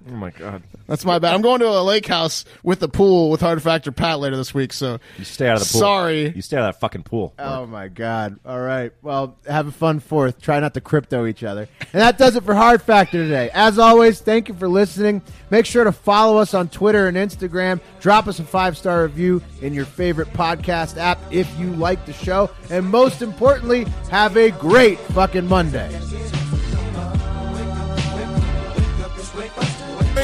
Oh 0.06 0.14
my 0.14 0.30
god. 0.30 0.62
That's 0.92 1.06
my 1.06 1.18
bad. 1.18 1.34
I'm 1.34 1.40
going 1.40 1.60
to 1.60 1.68
a 1.68 1.80
lake 1.82 2.06
house 2.06 2.44
with 2.62 2.80
the 2.80 2.88
pool 2.88 3.30
with 3.30 3.40
Hard 3.40 3.62
Factor 3.62 3.90
Pat 3.92 4.20
later 4.20 4.36
this 4.36 4.52
week. 4.52 4.74
So 4.74 4.98
You 5.16 5.24
stay 5.24 5.48
out 5.48 5.56
of 5.56 5.66
the 5.66 5.72
pool. 5.72 5.80
Sorry. 5.80 6.28
You 6.28 6.42
stay 6.42 6.58
out 6.58 6.68
of 6.68 6.74
that 6.74 6.80
fucking 6.80 7.04
pool. 7.04 7.32
Oh 7.38 7.64
my 7.64 7.88
god! 7.88 8.38
All 8.44 8.60
right, 8.60 8.92
well, 9.00 9.38
have 9.46 9.66
a 9.66 9.72
fun 9.72 10.00
Fourth. 10.00 10.38
Try 10.42 10.60
not 10.60 10.74
to 10.74 10.82
crypto 10.82 11.24
each 11.24 11.44
other, 11.44 11.66
and 11.94 12.02
that 12.02 12.18
does 12.18 12.36
it 12.36 12.44
for 12.44 12.54
Hard 12.54 12.82
Factor 12.82 13.22
today. 13.24 13.48
As 13.54 13.78
always, 13.78 14.20
thank 14.20 14.48
you 14.48 14.54
for 14.54 14.68
listening. 14.68 15.22
Make 15.48 15.64
sure 15.64 15.84
to 15.84 15.92
follow 15.92 16.36
us 16.36 16.52
on 16.52 16.68
Twitter 16.68 17.08
and 17.08 17.16
Instagram. 17.16 17.80
Drop 18.00 18.26
us 18.26 18.38
a 18.38 18.44
five 18.44 18.76
star 18.76 19.04
review 19.04 19.40
in 19.62 19.72
your 19.72 19.86
favorite 19.86 20.28
podcast 20.34 20.98
app 20.98 21.18
if 21.30 21.48
you 21.58 21.70
like 21.70 22.04
the 22.04 22.12
show, 22.12 22.50
and 22.68 22.84
most 22.84 23.22
importantly, 23.22 23.84
have 24.10 24.36
a 24.36 24.50
great 24.50 24.98
fucking 24.98 25.48
Monday. 25.48 25.88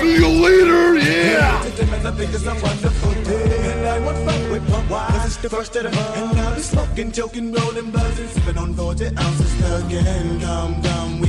See 0.09 0.15
you 0.15 0.29
later, 0.43 0.97
yeah! 0.97 1.61
Of. 5.85 5.95
And 6.17 6.41
I'll 6.41 6.55
be 6.57 6.63
smoking, 6.63 7.13
joking, 7.13 7.53
rolling, 7.53 7.91
buzzing, 7.91 8.29
sipping 8.29 8.57
on 8.57 8.73
40 8.73 9.05
ounces 9.19 9.85
again. 9.85 10.41
Come, 10.41 10.83
come, 10.83 11.21
we. 11.21 11.29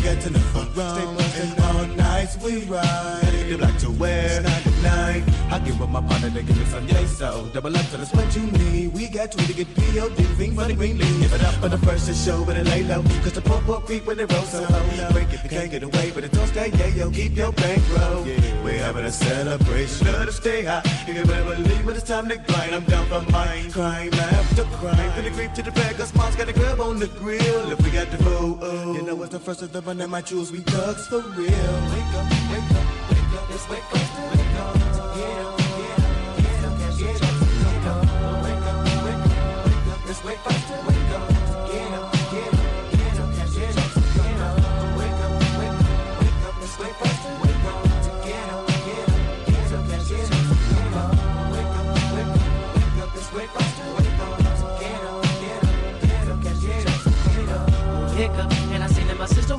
The 3.49 3.57
black 3.57 3.77
to 3.79 3.91
wear, 3.91 4.41
I 4.85 5.59
give 5.65 5.81
up 5.81 5.89
my 5.89 6.01
partner 6.01 6.29
to 6.29 6.43
give 6.43 6.57
me 6.57 6.65
some 6.65 6.87
yay 6.87 7.05
so. 7.05 7.49
Double 7.53 7.75
up 7.75 7.85
to 7.87 7.97
the 7.97 8.05
what 8.15 8.35
you 8.35 8.43
need. 8.51 8.93
We 8.93 9.07
got 9.07 9.31
two 9.31 9.45
to 9.45 9.53
get 9.53 9.67
P.O.D. 9.75 10.23
Thing 10.39 10.55
for 10.55 10.65
the 10.65 10.73
green 10.73 10.97
leaf. 10.97 11.19
Give 11.19 11.33
it 11.33 11.43
up 11.43 11.55
for 11.55 11.69
the 11.69 11.77
first 11.79 12.07
to 12.07 12.13
show, 12.13 12.45
but 12.45 12.55
it 12.55 12.65
lay 12.65 12.83
low. 12.83 13.01
Cause 13.23 13.33
the 13.33 13.41
poor 13.41 13.61
poor 13.61 13.81
creep 13.81 14.05
when 14.05 14.17
they 14.17 14.25
roll 14.25 14.43
so 14.43 14.61
low. 14.61 15.11
Break 15.11 15.33
if 15.33 15.43
you 15.43 15.49
can't 15.49 15.71
get 15.71 15.83
away, 15.83 16.11
but 16.13 16.23
it 16.23 16.31
don't 16.31 16.47
stay, 16.47 16.71
yeah, 16.77 16.87
yo. 16.87 17.11
Keep 17.11 17.35
your 17.35 17.51
bankroll. 17.51 18.23
We're 18.63 18.79
having 18.79 19.05
a 19.05 19.11
celebration. 19.11 20.07
Let 20.07 20.27
us 20.29 20.37
stay 20.37 20.63
high. 20.63 20.83
You 21.07 21.13
can 21.13 21.27
better 21.27 21.55
believe 21.55 21.85
when 21.85 21.95
it's 21.95 22.07
time 22.07 22.29
to 22.29 22.37
grind. 22.37 22.75
I'm 22.75 22.85
down 22.85 23.05
for 23.07 23.31
mine. 23.31 23.71
Crime 23.71 24.13
after 24.13 24.63
crime. 24.63 25.11
From 25.13 25.23
the 25.23 25.31
creep 25.31 25.53
to 25.53 25.63
the 25.63 25.71
bag, 25.71 25.97
cause 25.97 26.13
mom's 26.15 26.35
got 26.35 26.47
a 26.47 26.53
grub 26.53 26.79
on 26.79 26.99
the 26.99 27.07
grill. 27.07 27.71
If 27.71 27.81
we 27.83 27.89
got 27.89 28.09
the 28.11 28.17
food, 28.17 28.59
oh. 28.61 28.93
You 28.93 29.01
know 29.01 29.21
it's 29.23 29.31
the 29.31 29.39
first 29.39 29.61
of 29.61 29.73
the 29.73 29.81
run 29.81 29.99
and 29.99 30.11
my 30.11 30.21
jewels, 30.21 30.51
we 30.51 30.59
thugs 30.59 31.07
for 31.07 31.19
real. 31.19 31.49
Wake 31.49 32.13
up, 32.15 32.27
wake 32.51 32.71
up, 32.71 32.85
wake 33.09 33.33
up, 33.35 33.49
let's 33.49 33.69
wake 33.69 33.83
up, 33.93 34.38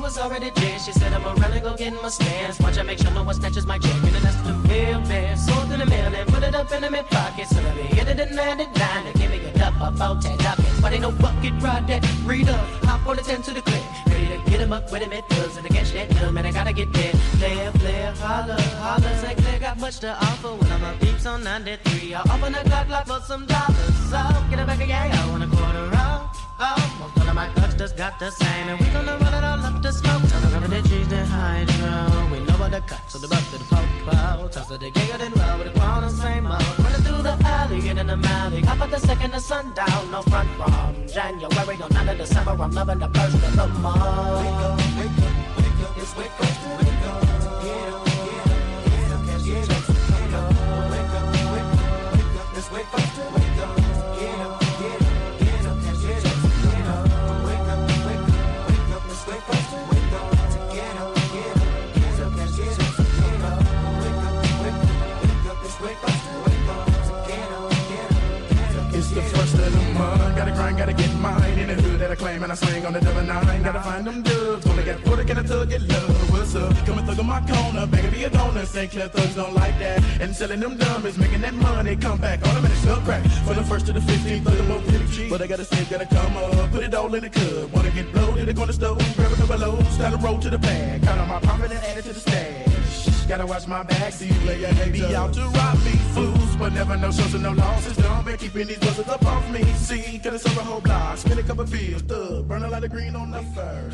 was 0.01 0.17
already 0.17 0.49
dead. 0.51 0.81
She 0.81 0.91
said, 0.91 1.13
I'm 1.13 1.23
around 1.23 1.53
and 1.53 1.61
go 1.61 1.75
get 1.75 1.93
in 1.93 2.01
my 2.01 2.09
stance. 2.09 2.59
Watch 2.59 2.77
I 2.77 2.83
make 2.83 2.99
sure 2.99 3.11
no 3.11 3.23
one 3.23 3.35
snatches 3.35 3.65
my 3.65 3.77
check. 3.77 3.93
And 4.03 4.15
that's 4.15 4.35
the 4.41 4.53
man. 5.07 5.37
Sold 5.37 5.71
in 5.71 5.79
the 5.79 5.85
mail 5.85 6.13
and 6.13 6.27
put 6.29 6.43
it 6.43 6.55
up 6.55 6.71
in 6.71 6.81
the 6.81 6.89
mid 6.89 7.05
pocket. 7.07 7.47
So 7.47 7.61
let 7.61 7.75
me 7.75 7.83
hit 7.83 8.07
it 8.07 8.19
in 8.19 8.35
99 8.35 9.07
and 9.07 9.15
give 9.19 9.29
me 9.29 9.39
a 9.45 9.53
duck 9.57 9.75
about 9.79 10.21
10 10.21 10.37
ducats. 10.37 10.81
But 10.81 10.93
ain't 10.93 11.01
no 11.01 11.11
bucket 11.11 11.53
ride 11.61 11.87
that 11.87 12.01
read 12.25 12.49
up. 12.49 12.65
Hop 12.85 13.07
on 13.07 13.15
the 13.17 13.23
10 13.23 13.41
to 13.43 13.51
the 13.51 13.61
click. 13.61 13.83
Ready 14.07 14.27
to 14.27 14.49
get 14.49 14.59
him 14.61 14.73
up 14.73 14.91
with 14.91 15.01
him, 15.01 15.13
it 15.13 15.27
does. 15.29 15.57
And 15.57 15.65
against 15.65 15.93
that 15.93 16.09
dumb, 16.09 16.33
man, 16.33 16.45
I 16.45 16.51
gotta 16.51 16.73
get 16.73 16.91
there. 16.93 17.13
Player, 17.39 17.71
player, 17.71 18.13
holla, 18.17 18.59
holla. 18.83 19.17
Say, 19.19 19.35
clear, 19.35 19.59
got 19.59 19.79
much 19.79 19.99
to 19.99 20.11
offer 20.13 20.53
when 20.55 20.71
I'm 20.71 20.83
up 20.83 20.99
deeps 20.99 21.25
on 21.25 21.43
93. 21.43 22.13
I'll 22.13 22.31
open 22.31 22.53
the 22.53 22.59
clock 22.69 22.89
lock 22.89 23.07
for 23.07 23.21
some 23.21 23.45
dollars. 23.45 23.95
So 24.09 24.19
get 24.49 24.59
it 24.59 24.67
back 24.67 24.81
again, 24.81 25.11
I 25.11 25.29
want 25.29 25.43
a 25.43 25.47
quarter 25.47 25.95
off. 25.95 26.35
Oh. 26.35 26.40
Oh, 26.63 27.11
all 27.17 27.27
of 27.27 27.33
my 27.33 27.49
just 27.75 27.97
got 27.97 28.19
the 28.19 28.29
same, 28.29 28.67
and 28.69 28.79
we 28.79 28.85
gonna 28.93 29.17
run 29.17 29.33
it 29.33 29.43
all 29.43 29.65
up 29.65 29.81
the 29.81 29.91
smoke. 29.91 30.21
Tell 30.29 30.41
them 30.41 30.69
the 30.69 30.87
cheese, 30.87 31.07
the 31.07 31.25
hydro. 31.25 32.29
We 32.31 32.37
know 32.45 32.53
what 32.61 32.69
the 32.69 32.81
cut, 32.81 33.01
so 33.09 33.17
the 33.17 33.27
bus 33.27 33.49
to 33.49 33.57
the 33.57 33.65
popo. 33.65 34.47
Toss 34.49 34.67
to 34.67 34.77
the 34.77 34.91
giggle, 34.91 35.17
roll 35.17 35.57
with 35.57 35.73
the 35.73 35.79
crown, 35.79 36.03
the 36.03 36.09
same 36.11 36.45
old. 36.45 36.61
Running 36.77 37.01
through 37.01 37.23
the 37.23 37.35
alley, 37.43 37.89
in 37.89 37.95
the 38.05 38.19
alley. 38.37 38.61
Up 38.67 38.79
at 38.79 38.91
the 38.91 38.99
second 38.99 39.33
of 39.33 39.41
sundown, 39.41 40.11
no 40.11 40.21
front 40.21 40.49
from 40.57 41.07
January, 41.07 41.77
no 41.77 41.87
none 41.87 42.09
of 42.09 42.17
December. 42.19 42.51
I'm 42.51 42.69
loving 42.69 42.99
the 42.99 43.09
first 43.09 43.33
of 43.33 43.55
the 43.57 43.67
month. 43.81 43.97
Wake 43.97 44.61
up, 44.61 44.77
wake 44.99 45.17
up, 45.25 45.33
wake 45.57 45.81
up, 45.81 45.97
it's 45.97 46.15
wake 46.15 46.37
up, 46.37 46.53
wake 46.77 47.05
up. 47.09 47.21
Get 47.65 47.89
up, 47.89 48.05
get 48.05 48.45
up, 49.09 49.25
get 49.25 49.41
up, 49.41 49.45
get 49.45 49.69
up, 49.73 49.89
up. 50.37 50.91
Wake 50.93 51.13
up, 51.17 51.25
wake 51.33 51.71
up, 51.73 52.13
wake 52.13 52.37
up, 52.37 52.57
it's 52.57 52.69
wake 52.71 52.93
up, 52.93 53.01
wake 53.17 53.35
up. 53.35 53.40
I 72.31 72.35
and 72.35 72.51
I 72.51 72.55
slang 72.55 72.85
on 72.85 72.93
the 72.93 73.01
double 73.01 73.23
nine. 73.23 73.61
Gotta 73.61 73.81
find 73.81 74.07
them 74.07 74.21
dubs. 74.21 74.63
Gonna 74.63 74.83
get 74.83 75.03
put 75.03 75.27
get 75.27 75.37
a 75.37 75.43
tug, 75.43 75.69
get 75.69 75.81
love. 75.81 76.31
What's 76.31 76.55
up? 76.55 76.73
Come 76.85 76.99
and 76.99 77.07
thug 77.07 77.19
on 77.19 77.25
my 77.25 77.41
corner. 77.41 77.85
To 77.85 78.11
be 78.11 78.23
a 78.23 78.29
donor. 78.29 78.65
St. 78.65 78.89
Clair 78.89 79.09
thugs 79.09 79.35
don't 79.35 79.53
like 79.53 79.77
that. 79.79 80.01
And 80.21 80.33
selling 80.33 80.61
them 80.61 80.77
dummies, 80.77 81.17
making 81.17 81.41
that 81.41 81.53
money. 81.53 81.97
Come 81.97 82.19
back, 82.19 82.41
automatic 82.47 82.77
stuff 82.77 83.03
crack. 83.03 83.23
For 83.45 83.53
the 83.53 83.63
first 83.63 83.85
to 83.87 83.93
the 83.93 83.99
15th, 83.99 84.43
thug 84.45 84.57
them 84.57 84.71
up 84.71 84.83
pretty 84.85 85.07
cheap. 85.11 85.29
But 85.29 85.41
I 85.41 85.47
gotta 85.47 85.65
save, 85.65 85.89
gotta 85.89 86.05
come 86.05 86.37
up. 86.37 86.71
Put 86.71 86.83
it 86.83 86.93
all 86.93 87.13
in 87.13 87.21
the 87.21 87.29
cup. 87.29 87.69
Wanna 87.73 87.91
get 87.91 88.13
bloated, 88.13 88.47
they 88.47 88.53
gonna 88.53 88.73
stove. 88.73 88.97
Grab 89.17 89.31
a 89.33 89.35
couple 89.35 89.57
loads. 89.57 89.89
Start 89.89 90.13
a 90.13 90.17
roll 90.17 90.39
to 90.39 90.49
the 90.49 90.57
bag. 90.57 91.03
Count 91.03 91.19
on 91.19 91.27
my 91.27 91.39
profit 91.41 91.71
and 91.71 91.83
add 91.83 91.97
it 91.97 92.03
to 92.03 92.13
the 92.13 92.19
stash. 92.21 92.70
Gotta 93.31 93.45
watch 93.45 93.65
my 93.65 93.81
back, 93.83 94.11
see 94.11 94.27
you 94.27 94.33
play 94.41 94.61
a 94.61 94.91
Be 94.91 95.15
out 95.15 95.31
to 95.35 95.39
rob 95.39 95.77
me, 95.85 95.91
fools, 96.13 96.53
but 96.57 96.73
never 96.73 96.97
no 96.97 97.11
shows 97.11 97.33
and 97.33 97.43
no 97.43 97.53
losses. 97.53 97.95
Don't 97.95 98.25
be 98.25 98.35
keeping 98.35 98.67
these 98.67 98.77
buzzers 98.79 99.07
up 99.07 99.25
off 99.25 99.49
me. 99.49 99.63
See, 99.75 100.19
cause 100.19 100.33
it's 100.33 100.45
over 100.47 100.59
a 100.59 100.63
whole 100.65 100.81
block. 100.81 101.17
Spin 101.17 101.39
a 101.39 101.43
couple 101.43 101.63
pills, 101.63 102.01
thug, 102.01 102.45
burn 102.49 102.63
a 102.63 102.67
lot 102.67 102.83
of 102.83 102.91
green 102.91 103.15
on 103.15 103.31
the 103.31 103.41
fur. 103.55 103.89